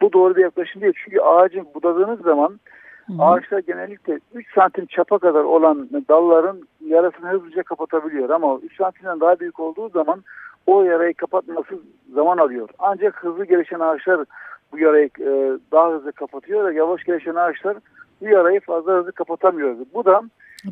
Bu 0.01 0.13
doğru 0.13 0.37
bir 0.37 0.43
yaklaşım 0.43 0.83
değil. 0.83 0.95
Çünkü 1.05 1.21
ağacın 1.21 1.67
budadığınız 1.75 2.21
zaman 2.21 2.61
Hı. 3.07 3.23
Ağaçlar 3.23 3.59
genellikle 3.59 4.19
3 4.35 4.55
santim 4.55 4.87
çapa 4.87 5.19
kadar 5.19 5.45
olan 5.45 5.89
dalların 6.09 6.63
yarasını 6.87 7.29
hızlıca 7.31 7.63
kapatabiliyor. 7.63 8.31
Ama 8.31 8.59
3 8.63 8.77
santimden 8.77 9.21
daha 9.21 9.41
büyük 9.41 9.61
olduğu 9.61 9.89
zaman 9.89 10.23
o 10.67 10.83
yarayı 10.83 11.15
kapatması 11.15 11.81
zaman 12.15 12.39
alıyor. 12.39 12.69
Ancak 12.79 13.25
hızlı 13.25 13.45
gelişen 13.45 13.81
ağaçlar 13.81 14.25
bu 14.73 14.79
yarayı 14.79 15.11
e, 15.21 15.59
daha 15.73 15.91
hızlı 15.91 16.13
kapatıyor 16.13 16.71
ve 16.71 16.75
yavaş 16.75 17.05
gelişen 17.05 17.35
ağaçlar 17.35 17.77
bu 18.21 18.29
yarayı 18.29 18.61
fazla 18.61 18.93
hızlı 18.93 19.13
kapatamıyor. 19.13 19.77
Bu 19.95 20.05
da 20.05 20.23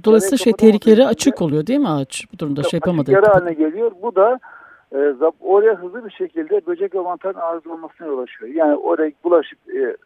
Dolayısıyla 0.05 0.37
şey 0.37 0.53
tehlikeleri 0.53 1.07
açık 1.07 1.43
oluyor 1.43 1.67
değil 1.67 1.81
mi 1.81 1.89
ağaç 1.89 2.25
bu 2.33 2.39
durumda 2.39 2.63
şey 2.63 2.77
yapamadı. 2.77 3.13
Yara 3.13 3.35
haline 3.35 3.53
geliyor. 3.53 3.93
Bu 4.03 4.15
da 4.15 4.39
e, 4.95 5.15
oraya 5.41 5.75
hızlı 5.75 6.05
bir 6.05 6.11
şekilde 6.11 6.67
böcek 6.67 6.95
ve 6.95 7.01
mantarın 7.01 7.39
arız 7.39 7.67
olmasına 7.67 8.07
yol 8.07 8.19
açıyor. 8.19 8.55
Yani 8.55 8.77
oraya 8.77 9.13
bulaşıp 9.25 9.59
e, 9.75 9.97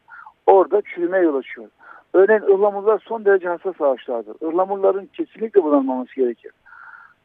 orada 0.47 0.83
çürümeye 0.83 1.25
yol 1.25 1.35
açıyor. 1.35 1.69
Örneğin 2.15 2.43
ıhlamurlar 2.43 3.03
son 3.05 3.25
derece 3.25 3.49
hassas 3.49 3.81
ağaçlardır. 3.81 4.35
Ihlamurların 4.49 5.07
kesinlikle 5.07 5.63
budanmaması 5.63 6.15
gerekir. 6.15 6.53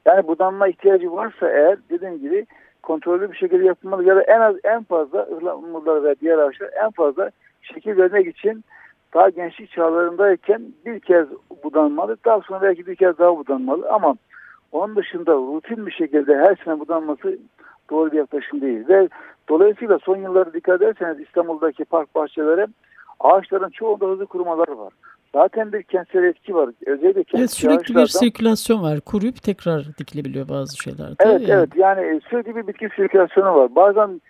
Yani 0.06 0.28
budanma 0.28 0.68
ihtiyacı 0.68 1.12
varsa 1.12 1.50
eğer 1.50 1.78
dediğim 1.90 2.20
gibi 2.20 2.46
kontrollü 2.84 3.32
bir 3.32 3.38
şekilde 3.38 3.66
yapılmalı 3.66 4.04
ya 4.04 4.16
da 4.16 4.22
en 4.22 4.40
az 4.40 4.56
en 4.64 4.84
fazla 4.84 5.22
ıhlamurlar 5.22 6.04
ve 6.04 6.16
diğer 6.22 6.38
ağaçlar 6.38 6.70
en 6.84 6.92
fazla 6.92 7.32
şekil 7.62 7.98
vermek 7.98 8.28
için 8.28 8.64
daha 9.14 9.30
gençlik 9.30 9.72
çağlarındayken 9.72 10.62
bir 10.86 11.00
kez 11.00 11.28
budanmalı. 11.64 12.18
Daha 12.26 12.42
sonra 12.42 12.62
belki 12.62 12.88
bir 12.88 12.96
kez 12.96 13.18
daha 13.18 13.38
budanmalı 13.38 13.90
ama 13.92 14.16
onun 14.72 14.96
dışında 14.96 15.34
rutin 15.34 15.86
bir 15.86 15.92
şekilde 15.92 16.38
her 16.38 16.56
sene 16.66 16.80
budanması 16.80 17.38
doğru 17.90 18.12
bir 18.12 18.18
yaklaşım 18.18 18.62
değil. 18.62 18.88
Ve 18.88 19.10
dolayısıyla 19.50 20.00
son 20.00 20.18
yıllarda 20.18 20.54
dikkat 20.54 20.82
ederseniz 20.82 21.20
İstanbul'daki 21.20 21.86
park 21.86 22.16
bahçelere 22.16 22.68
ağaçların 23.20 23.70
çoğunda 23.70 24.06
hızlı 24.06 24.26
kurumalar 24.26 24.68
var. 24.68 24.94
Zaten 25.34 25.74
bir 25.74 25.84
kentsel 25.84 26.24
etki 26.24 26.56
var. 26.56 26.70
Özellikle 26.86 27.24
kentsel 27.24 27.40
evet, 27.40 27.52
sürekli 27.52 27.96
bir 27.96 28.06
sirkülasyon 28.06 28.84
var. 28.84 29.00
Kuruyup 29.00 29.44
tekrar 29.44 29.86
dikilebiliyor 29.98 30.50
bazı 30.50 30.78
şeyler. 30.78 31.08
Evet 31.20 31.42
yani. 31.42 31.52
evet 31.52 31.70
yani 31.76 32.22
sürekli 32.30 32.56
bir 32.56 32.68
bitki 32.68 32.90
sirkülasyonu 32.96 33.56
var. 33.56 33.76
Bazen 33.76 34.22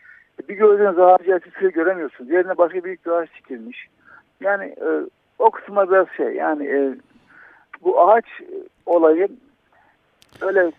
bir 0.49 0.56
gördüğünüz 0.56 0.99
ağacı 0.99 1.32
ertesi 1.32 1.73
göremiyorsun. 1.73 2.25
Yerine 2.25 2.58
başka 2.58 2.84
büyük 2.84 3.06
bir 3.06 3.12
ağaç 3.12 3.30
dikilmiş. 3.38 3.88
Yani 4.41 4.63
e, 4.65 4.88
o 5.39 5.52
kısma 5.52 5.89
biraz 5.89 6.08
şey 6.17 6.36
yani 6.36 6.65
e, 6.67 6.95
bu 7.84 8.02
ağaç 8.02 8.25
olayı 8.86 9.28
öyle 10.41 10.71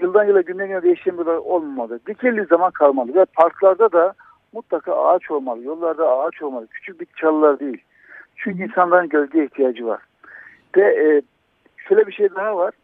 yıldan 0.00 0.24
yıla 0.24 0.40
günden 0.40 0.68
güne 0.68 0.82
değişen 0.82 1.18
bir 1.18 1.26
olmamalı. 1.26 2.00
Dikildiği 2.06 2.46
zaman 2.46 2.70
kalmalı 2.70 3.14
ve 3.14 3.24
parklarda 3.24 3.92
da 3.92 4.14
mutlaka 4.54 5.04
ağaç 5.04 5.30
olmalı. 5.30 5.62
Yollarda 5.62 6.18
ağaç 6.18 6.42
olmalı. 6.42 6.66
Küçük 6.66 7.00
bir 7.00 7.06
çalılar 7.16 7.60
değil. 7.60 7.82
Çünkü 8.36 8.62
insanların 8.62 9.08
gölge 9.08 9.44
ihtiyacı 9.44 9.86
var. 9.86 10.02
Ve 10.76 10.82
e, 10.82 11.22
şöyle 11.76 12.06
bir 12.06 12.12
şey 12.12 12.34
daha 12.34 12.56
var. 12.56 12.74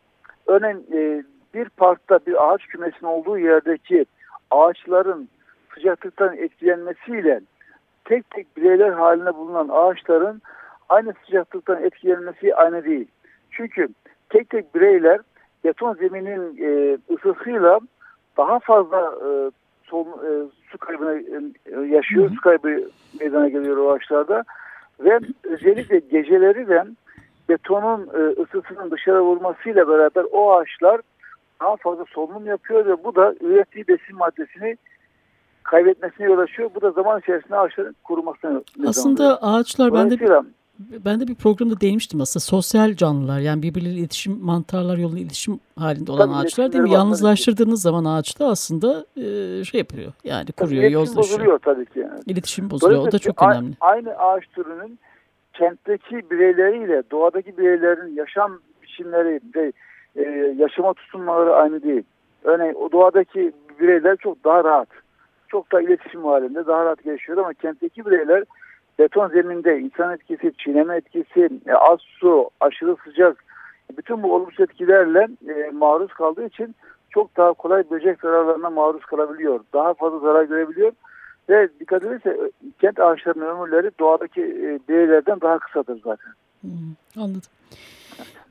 Örneğin 0.46 0.86
e, 0.92 1.22
bir 1.54 1.68
parkta 1.68 2.18
bir 2.26 2.52
ağaç 2.52 2.66
kümesinin 2.66 3.10
olduğu 3.10 3.38
yerdeki 3.38 4.06
ağaçların 4.50 5.28
sıcaklıktan 5.74 6.36
etkilenmesiyle 6.36 7.40
tek 8.04 8.30
tek 8.30 8.56
bireyler 8.56 8.90
haline 8.90 9.34
bulunan 9.34 9.68
ağaçların 9.72 10.42
aynı 10.88 11.14
sıcaklıktan 11.26 11.82
etkilenmesi 11.82 12.54
aynı 12.54 12.84
değil. 12.84 13.08
Çünkü 13.50 13.88
tek 14.28 14.50
tek 14.50 14.74
bireyler 14.74 15.20
beton 15.64 15.94
zeminin 15.94 16.56
e, 16.62 16.98
ısısıyla 17.14 17.80
daha 18.36 18.58
fazla 18.58 19.14
e, 19.26 19.50
sol, 19.90 20.06
e, 20.06 20.30
su 20.70 20.78
kaybına 20.78 21.14
e, 21.14 21.86
yaşıyor. 21.86 22.24
Hı 22.24 22.30
hı. 22.30 22.34
Su 22.34 22.40
kaybı 22.40 22.90
meydana 23.20 23.48
geliyor 23.48 23.76
o 23.76 23.92
ağaçlarda. 23.92 24.44
Ve 25.00 25.20
özellikle 25.44 25.98
geceleri 25.98 26.68
de 26.68 26.84
betonun 27.48 28.08
e, 28.14 28.42
ısısının 28.42 28.90
dışarı 28.90 29.20
vurmasıyla 29.20 29.88
beraber 29.88 30.24
o 30.32 30.52
ağaçlar 30.52 31.00
daha 31.60 31.76
fazla 31.76 32.04
solunum 32.04 32.46
yapıyor 32.46 32.86
ve 32.86 33.04
bu 33.04 33.14
da 33.14 33.34
ürettiği 33.40 33.88
besin 33.88 34.16
maddesini 34.16 34.76
kaybetmesine 35.62 36.26
yol 36.26 36.38
açıyor. 36.38 36.70
Bu 36.74 36.80
da 36.80 36.90
zaman 36.90 37.20
içerisinde 37.20 37.56
ağaçların 37.56 37.96
kurumasına 38.04 38.62
Aslında 38.86 39.22
oluyor. 39.22 39.38
ağaçlar 39.40 39.94
bende 39.94 40.18
ben 41.04 41.20
de 41.20 41.28
bir 41.28 41.34
programda 41.34 41.80
değinmiştim 41.80 42.20
aslında 42.20 42.40
sosyal 42.40 42.94
canlılar 42.94 43.40
yani 43.40 43.62
birbirleriyle 43.62 44.00
iletişim 44.00 44.38
mantarlar 44.42 44.96
yoluyla 44.96 45.22
iletişim 45.22 45.60
halinde 45.78 46.12
olan 46.12 46.28
Tabii 46.28 46.38
ağaçlar 46.38 46.72
değil 46.72 46.84
mi? 46.84 46.90
Yalnızlaştırdığınız 46.90 47.82
zaman 47.82 48.04
ağaçta 48.04 48.46
aslında 48.46 49.06
e, 49.16 49.24
şey 49.64 49.78
yapıyor 49.78 50.12
yani 50.24 50.52
kuruyor, 50.52 50.82
tabii, 50.82 50.92
yozlaşıyor. 50.92 51.38
bozuluyor 51.38 51.58
tabii 51.58 51.86
ki. 51.86 51.98
Yani. 51.98 52.20
İletişim 52.26 52.70
bozuluyor 52.70 53.08
o 53.08 53.12
da 53.12 53.18
çok 53.18 53.42
önemli. 53.42 53.72
Aynı 53.80 54.10
ağaç 54.18 54.44
türünün 54.46 54.98
kentteki 55.54 56.30
bireyleriyle 56.30 57.02
doğadaki 57.10 57.58
bireylerin 57.58 58.16
yaşam 58.16 58.58
biçimleri 58.82 59.40
ve 59.54 59.72
e, 60.16 60.22
yaşama 60.58 60.94
tutunmaları 60.94 61.54
aynı 61.54 61.82
değil. 61.82 62.02
Örneğin 62.44 62.74
o 62.74 62.92
doğadaki 62.92 63.52
bireyler 63.80 64.16
çok 64.16 64.44
daha 64.44 64.64
rahat. 64.64 64.88
Çok 65.48 65.72
daha 65.72 65.80
iletişim 65.80 66.24
halinde 66.24 66.66
daha 66.66 66.84
rahat 66.84 67.06
yaşıyor 67.06 67.38
ama 67.38 67.54
kentteki 67.54 68.06
bireyler 68.06 68.44
beton 69.00 69.28
zeminde 69.28 69.78
insan 69.78 70.14
etkisi, 70.14 70.52
çiğneme 70.58 70.96
etkisi, 70.96 71.50
e, 71.66 71.72
az 71.72 71.98
su, 72.00 72.50
aşırı 72.60 72.96
sıcak 73.04 73.44
bütün 73.96 74.22
bu 74.22 74.34
olumsuz 74.34 74.60
etkilerle 74.60 75.28
e, 75.48 75.70
maruz 75.70 76.12
kaldığı 76.12 76.46
için 76.46 76.74
çok 77.10 77.36
daha 77.36 77.52
kolay 77.52 77.90
böcek 77.90 78.20
zararlarına 78.20 78.70
maruz 78.70 79.04
kalabiliyor. 79.04 79.60
Daha 79.72 79.94
fazla 79.94 80.18
zarar 80.18 80.44
görebiliyor. 80.44 80.92
Ve 81.48 81.68
dikkat 81.80 82.04
edilirse 82.04 82.30
e, 82.30 82.50
kent 82.80 83.00
ağaçlarının 83.00 83.46
ömürleri 83.46 83.90
doğadaki 84.00 84.42
e, 84.88 85.40
daha 85.40 85.58
kısadır 85.58 86.00
zaten. 86.04 86.32
Hmm, 86.60 86.94
anladım. 87.16 87.40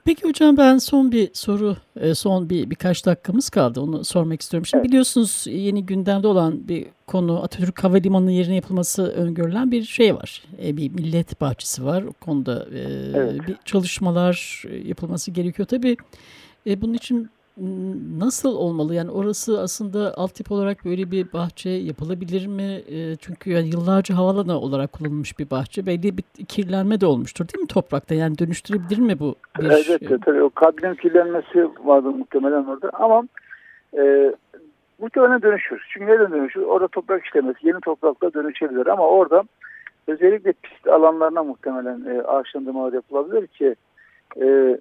Peki 0.05 0.27
hocam 0.27 0.57
ben 0.57 0.77
son 0.77 1.11
bir 1.11 1.29
soru, 1.33 1.77
e, 1.95 2.15
son 2.15 2.49
bir 2.49 2.69
birkaç 2.69 3.05
dakikamız 3.05 3.49
kaldı. 3.49 3.81
Onu 3.81 4.05
sormak 4.05 4.41
istiyorum. 4.41 4.65
Şimdi 4.65 4.81
evet. 4.81 4.89
biliyorsunuz 4.89 5.45
yeni 5.47 5.85
gündemde 5.85 6.27
olan 6.27 6.67
bir 6.67 6.85
konu 7.07 7.43
Atatürk 7.43 7.83
Havalimanı 7.83 8.31
yerine 8.31 8.55
yapılması 8.55 9.07
öngörülen 9.07 9.71
bir 9.71 9.83
şey 9.83 10.15
var. 10.15 10.43
E, 10.63 10.77
bir 10.77 10.89
millet 10.89 11.41
bahçesi 11.41 11.85
var. 11.85 12.03
O 12.03 12.13
konuda 12.13 12.67
evet. 12.73 13.47
bir 13.47 13.55
çalışmalar 13.65 14.63
yapılması 14.85 15.31
gerekiyor. 15.31 15.67
Tabii 15.67 15.97
bunun 16.65 16.93
için 16.93 17.29
nasıl 18.19 18.55
olmalı? 18.55 18.95
Yani 18.95 19.11
orası 19.11 19.61
aslında 19.61 20.13
altyapı 20.17 20.53
olarak 20.53 20.85
böyle 20.85 21.11
bir 21.11 21.33
bahçe 21.33 21.69
yapılabilir 21.69 22.47
mi? 22.47 22.81
E, 22.87 23.15
çünkü 23.15 23.49
yani 23.51 23.67
yıllarca 23.67 24.17
havalanı 24.17 24.59
olarak 24.59 24.93
kullanılmış 24.93 25.39
bir 25.39 25.49
bahçe. 25.49 25.85
Belli 25.85 26.17
bir 26.17 26.23
kirlenme 26.47 27.01
de 27.01 27.05
olmuştur 27.05 27.47
değil 27.47 27.61
mi 27.61 27.67
toprakta? 27.67 28.15
Yani 28.15 28.37
dönüştürebilir 28.37 28.99
mi 28.99 29.19
bu? 29.19 29.35
Bir, 29.59 29.65
evet 29.65 30.11
e, 30.11 30.17
tabii 30.25 30.43
o 30.43 30.49
kadmium 30.49 30.95
kirlenmesi 30.95 31.69
vardı 31.83 32.09
muhtemelen 32.09 32.65
orada 32.65 32.89
ama 32.93 33.23
e, 33.97 34.33
muhtemelen 34.99 35.41
dönüşür. 35.41 35.87
Çünkü 35.89 36.07
neden 36.11 36.31
dönüşür? 36.31 36.61
Orada 36.61 36.87
toprak 36.87 37.25
işlemesi 37.25 37.67
yeni 37.67 37.79
toprakla 37.79 38.33
dönüşebilir 38.33 38.87
ama 38.87 39.07
orada 39.07 39.43
özellikle 40.07 40.53
pist 40.53 40.87
alanlarına 40.87 41.43
muhtemelen 41.43 42.15
e, 42.15 42.21
ağaçlandırmalar 42.21 42.93
yapılabilir 42.93 43.47
ki 43.47 43.75
e, 44.41 44.77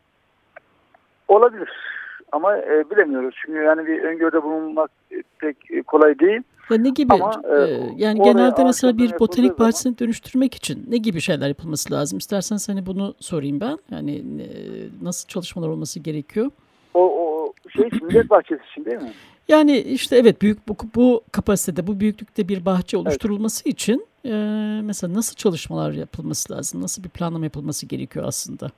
olabilir 1.28 1.68
ama 2.32 2.56
e, 2.56 2.90
bilemiyoruz. 2.90 3.34
Çünkü 3.46 3.58
yani 3.58 3.86
bir 3.86 4.02
öngörüde 4.02 4.42
bulunmak 4.42 4.90
pek 5.38 5.86
kolay 5.86 6.18
değil. 6.18 6.42
Ya 6.70 6.76
ne 6.76 6.88
gibi? 6.90 7.12
Ama, 7.12 7.42
e, 7.44 7.62
e 7.62 7.90
yani 7.96 8.22
genelde 8.22 8.64
mesela 8.64 8.98
bir 8.98 9.18
botanik 9.18 9.58
bahçesini 9.58 9.98
dönüştürmek 9.98 10.54
için 10.54 10.86
ne 10.88 10.96
gibi 10.96 11.20
şeyler 11.20 11.48
yapılması 11.48 11.94
lazım? 11.94 12.18
İstersen 12.18 12.58
hani 12.66 12.86
bunu 12.86 13.14
sorayım 13.20 13.60
ben. 13.60 13.78
Yani 13.90 14.16
e, 14.16 14.48
nasıl 15.02 15.28
çalışmalar 15.28 15.68
olması 15.68 16.00
gerekiyor? 16.00 16.50
O, 16.94 17.00
o 17.00 17.52
şey 17.68 17.88
millet 18.02 18.30
bahçesi 18.30 18.62
için 18.70 18.84
değil 18.84 18.96
mi? 18.96 19.12
Yani 19.48 19.78
işte 19.78 20.16
evet 20.16 20.42
büyük 20.42 20.68
bu, 20.68 20.76
bu 20.94 21.22
kapasitede, 21.32 21.86
bu 21.86 22.00
büyüklükte 22.00 22.48
bir 22.48 22.64
bahçe 22.64 22.96
oluşturulması 22.96 23.62
evet. 23.66 23.74
için 23.74 24.06
e, 24.24 24.32
mesela 24.84 25.14
nasıl 25.14 25.34
çalışmalar 25.34 25.92
yapılması 25.92 26.52
lazım? 26.52 26.82
Nasıl 26.82 27.04
bir 27.04 27.08
planlama 27.08 27.44
yapılması 27.44 27.86
gerekiyor 27.86 28.24
aslında? 28.28 28.70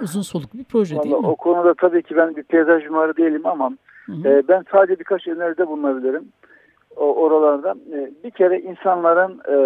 Uzun 0.00 0.22
soluklu 0.22 0.58
bir 0.58 0.64
proje 0.64 0.96
Vallahi 0.96 1.04
değil 1.04 1.22
mi? 1.22 1.26
O 1.26 1.36
konuda 1.36 1.74
tabii 1.74 2.02
ki 2.02 2.16
ben 2.16 2.36
bir 2.36 2.42
peyzaj 2.42 2.84
mimarı 2.84 3.16
değilim 3.16 3.46
ama 3.46 3.70
hı 4.06 4.12
hı. 4.12 4.28
E, 4.28 4.48
ben 4.48 4.64
sadece 4.72 4.98
birkaç 4.98 5.28
öneride 5.28 5.66
bulunabilirim. 5.66 6.24
O, 6.96 7.14
oralarda 7.14 7.74
e, 7.92 8.10
bir 8.24 8.30
kere 8.30 8.60
insanların 8.60 9.40
e, 9.48 9.56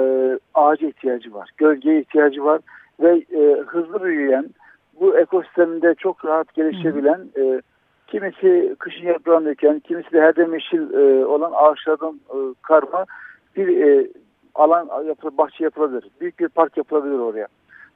ağaca 0.55 0.89
ihtiyacı 0.89 1.35
var, 1.35 1.51
gölgeye 1.57 2.01
ihtiyacı 2.01 2.45
var 2.45 2.61
ve 3.01 3.25
e, 3.33 3.63
hızlı 3.67 4.03
büyüyen, 4.03 4.51
bu 5.01 5.19
ekosisteminde 5.19 5.95
çok 5.95 6.25
rahat 6.25 6.55
gelişebilen, 6.55 7.21
e, 7.37 7.63
kimisi 8.07 8.77
kışın 8.79 9.07
yaprağını 9.07 9.47
döken, 9.47 9.81
kimisi 9.81 10.13
de 10.13 10.21
herde 10.21 10.45
meşil 10.45 10.93
e, 10.93 11.27
olan 11.27 11.53
ağaçlardan 11.55 12.21
e, 12.31 12.37
karma 12.63 13.05
bir 13.57 13.87
e, 13.87 14.09
alan 14.55 15.05
yapı, 15.05 15.39
bahçe 15.39 15.65
yapılabilir. 15.65 16.05
Büyük 16.21 16.39
bir 16.39 16.49
park 16.49 16.77
yapılabilir 16.77 17.19
oraya. 17.19 17.47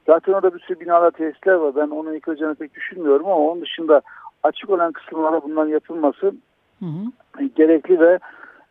Zaten 0.07 0.33
orada 0.33 0.53
bir 0.53 0.59
sürü 0.59 0.79
binalar, 0.79 1.11
tesisler 1.11 1.53
var. 1.53 1.75
Ben 1.75 1.87
onu 1.87 2.13
yıkılacağını 2.13 2.55
pek 2.55 2.73
düşünmüyorum 2.73 3.25
ama 3.25 3.37
onun 3.37 3.61
dışında 3.61 4.01
açık 4.43 4.69
olan 4.69 4.91
kısımlara 4.91 5.43
bunların 5.43 5.71
yapılması 5.71 6.33
hı 6.79 6.85
hı. 6.85 7.43
gerekli 7.55 7.99
ve 7.99 8.19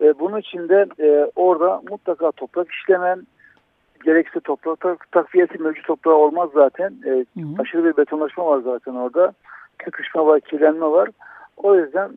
e, 0.01 0.19
bunun 0.19 0.41
için 0.41 0.69
de 0.69 0.87
e, 1.01 1.31
orada 1.37 1.83
mutlaka 1.91 2.33
toprak 2.33 2.71
işlemen, 2.71 3.27
gerekse 4.05 4.41
toprak 4.41 5.13
takviyesi 5.13 5.59
mevcut 5.59 5.87
toprağı 5.87 6.15
olmaz 6.15 6.51
zaten. 6.55 6.95
E, 7.07 7.11
hı 7.11 7.41
hı. 7.41 7.63
Aşırı 7.63 7.85
bir 7.85 7.97
betonlaşma 7.97 8.47
var 8.47 8.61
zaten 8.65 8.93
orada. 8.93 9.33
Sıkışma 9.85 10.27
var, 10.27 10.41
kirlenme 10.41 10.87
var. 10.87 11.09
O 11.57 11.77
yüzden... 11.77 12.11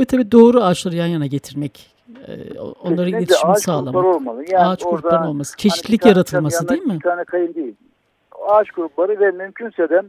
Ve 0.00 0.04
tabii 0.04 0.32
doğru 0.32 0.60
ağaçları 0.60 0.94
yan 0.94 1.06
yana 1.06 1.26
getirmek 1.26 1.94
e, 2.28 2.60
onların 2.60 3.08
iletişimi 3.08 3.56
sağlamak. 3.56 4.04
Olmalı. 4.04 4.44
Yani 4.48 4.66
ağaç 4.66 4.84
grupları 4.84 5.28
olması. 5.28 5.56
Çeşitlilik 5.56 6.04
hani 6.04 6.10
yaratılması 6.10 6.68
değil 6.68 6.82
mi? 6.82 6.94
Bir 6.94 7.00
tane 7.00 7.24
kayın 7.24 7.54
değil 7.54 7.74
ağaç 8.46 8.70
grupları 8.70 9.20
ve 9.20 9.30
mümkünse 9.30 9.88
de 9.88 10.02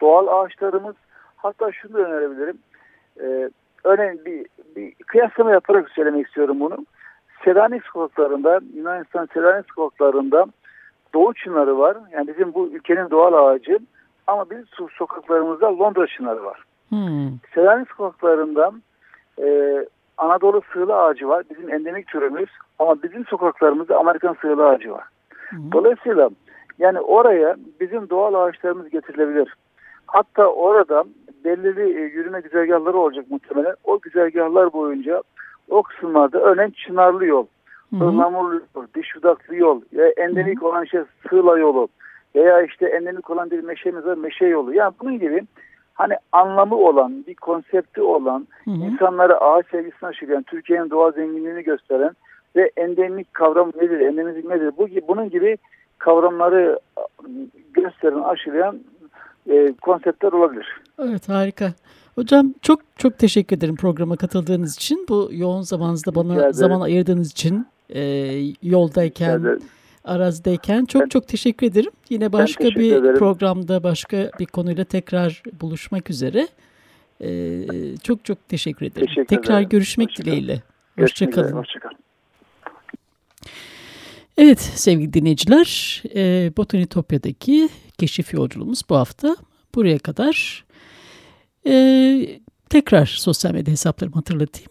doğal 0.00 0.26
ağaçlarımız 0.26 0.96
hatta 1.36 1.72
şunu 1.72 1.92
da 1.92 1.98
önerebilirim. 1.98 2.58
Ee, 3.20 3.50
örneğin 3.84 4.24
bir, 4.24 4.46
bir 4.76 4.94
kıyaslama 4.94 5.50
yaparak 5.50 5.90
söylemek 5.90 6.26
istiyorum 6.26 6.60
bunu. 6.60 6.86
Selanik 7.44 7.84
sokaklarında, 7.84 8.60
Yunanistan 8.74 9.28
Selanik 9.34 9.66
sokaklarında 9.76 10.46
doğu 11.14 11.34
çınarı 11.34 11.78
var. 11.78 11.96
Yani 12.12 12.28
bizim 12.28 12.54
bu 12.54 12.68
ülkenin 12.68 13.10
doğal 13.10 13.32
ağacı. 13.32 13.78
Ama 14.26 14.50
biz 14.50 14.64
sokaklarımızda 14.98 15.78
Londra 15.78 16.06
çınarı 16.06 16.44
var. 16.44 16.62
Hmm. 16.88 17.30
Selanik 17.54 17.88
sokaklarında 17.88 18.72
e, 19.42 19.76
Anadolu 20.18 20.62
sığla 20.72 21.02
ağacı 21.02 21.28
var. 21.28 21.44
Bizim 21.50 21.74
endemik 21.74 22.06
türümüz. 22.06 22.50
Ama 22.78 23.02
bizim 23.02 23.24
sokaklarımızda 23.24 23.98
Amerikan 23.98 24.36
sığla 24.42 24.68
ağacı 24.68 24.92
var. 24.92 25.04
Hmm. 25.48 25.72
Dolayısıyla 25.72 26.30
yani 26.80 27.00
oraya 27.00 27.56
bizim 27.80 28.10
doğal 28.10 28.34
ağaçlarımız 28.34 28.90
getirilebilir. 28.90 29.54
Hatta 30.06 30.46
orada 30.46 31.04
belirli 31.44 31.98
e, 31.98 32.00
yürüme 32.00 32.40
güzergahları 32.40 32.98
olacak 32.98 33.26
muhtemelen. 33.30 33.74
O 33.84 34.00
güzergahlar 34.00 34.72
boyunca 34.72 35.22
o 35.70 35.82
kısımlarda 35.82 36.38
örneğin 36.38 36.70
Çınarlı 36.70 37.26
yol, 37.26 37.46
Ihlamurlu 37.92 38.62
yol, 38.74 38.86
Dişudaklı 38.96 39.56
yol, 39.56 39.80
ya 39.92 40.08
endemik 40.08 40.62
olan 40.62 40.84
şey 40.84 41.00
Sığla 41.28 41.58
yolu 41.58 41.88
veya 42.34 42.62
işte 42.62 42.86
endemik 42.86 43.30
olan 43.30 43.50
bir 43.50 43.64
meşemiz 43.64 44.06
var 44.06 44.16
meşe 44.16 44.46
yolu. 44.46 44.74
Yani 44.74 44.92
bunun 45.00 45.18
gibi 45.18 45.42
hani 45.94 46.14
anlamı 46.32 46.76
olan, 46.76 47.24
bir 47.26 47.34
konsepti 47.34 48.02
olan, 48.02 48.46
hı 48.64 48.70
hı. 48.70 48.74
insanlara 48.74 49.40
ağaç 49.40 49.66
sevgisini 49.66 50.08
aşılayan, 50.08 50.42
Türkiye'nin 50.42 50.90
doğal 50.90 51.12
zenginliğini 51.12 51.62
gösteren 51.62 52.10
ve 52.56 52.70
endemik 52.76 53.34
kavram 53.34 53.72
nedir, 53.76 54.00
endemik 54.00 54.44
nedir? 54.44 54.72
Bu, 54.78 54.88
bunun 55.08 55.30
gibi 55.30 55.56
kavramları 56.00 56.78
gösteren, 57.74 58.22
aşılayan 58.22 58.80
e, 59.50 59.72
konseptler 59.82 60.32
olabilir. 60.32 60.66
Evet 60.98 61.28
harika. 61.28 61.72
Hocam 62.14 62.54
çok 62.62 62.80
çok 62.96 63.18
teşekkür 63.18 63.56
ederim 63.56 63.76
programa 63.76 64.16
katıldığınız 64.16 64.76
için. 64.76 65.06
Bu 65.08 65.28
yoğun 65.32 65.62
zamanınızda 65.62 66.14
bana 66.14 66.52
zaman 66.52 66.80
ayırdığınız 66.80 67.30
için 67.30 67.66
e, 67.94 68.02
yoldayken, 68.62 69.58
arazideyken 70.04 70.84
çok 70.84 71.02
ben, 71.02 71.08
çok 71.08 71.28
teşekkür 71.28 71.66
ederim. 71.66 71.90
Yine 72.10 72.32
başka 72.32 72.64
bir 72.64 72.92
ederim. 72.96 73.18
programda 73.18 73.82
başka 73.82 74.30
bir 74.38 74.46
konuyla 74.46 74.84
tekrar 74.84 75.42
buluşmak 75.60 76.10
üzere. 76.10 76.48
E, 77.20 77.60
çok 78.02 78.24
çok 78.24 78.48
teşekkür 78.48 78.86
ederim. 78.86 79.06
Teşekkür 79.06 79.36
tekrar 79.36 79.54
ederim. 79.54 79.68
görüşmek 79.68 80.08
Hoşça 80.08 80.24
dileğiyle. 80.24 80.62
Hoşçakalın. 80.98 81.52
Hoşçakalın. 81.52 82.09
Evet 84.42 84.60
sevgili 84.60 85.12
dinleyiciler, 85.12 86.02
e, 86.14 86.52
Botanitopya'daki 86.56 87.68
keşif 87.98 88.34
yolculuğumuz 88.34 88.82
bu 88.90 88.96
hafta 88.96 89.36
buraya 89.74 89.98
kadar. 89.98 90.64
E, 91.66 92.40
tekrar 92.68 93.06
sosyal 93.06 93.52
medya 93.52 93.72
hesaplarımı 93.72 94.14
hatırlatayım. 94.14 94.70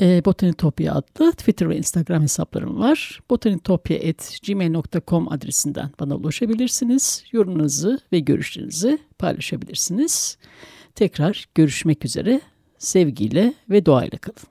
E, 0.00 0.24
Botanitopya 0.24 0.94
adlı 0.94 1.32
Twitter 1.32 1.68
ve 1.68 1.76
Instagram 1.76 2.22
hesaplarım 2.22 2.78
var. 2.78 3.20
botanitopya.gmail.com 3.30 5.32
adresinden 5.32 5.90
bana 6.00 6.16
ulaşabilirsiniz. 6.16 7.24
Yorumunuzu 7.32 7.98
ve 8.12 8.18
görüşlerinizi 8.18 8.98
paylaşabilirsiniz. 9.18 10.38
Tekrar 10.94 11.48
görüşmek 11.54 12.04
üzere. 12.04 12.40
Sevgiyle 12.78 13.54
ve 13.70 13.86
doğayla 13.86 14.18
kalın. 14.18 14.50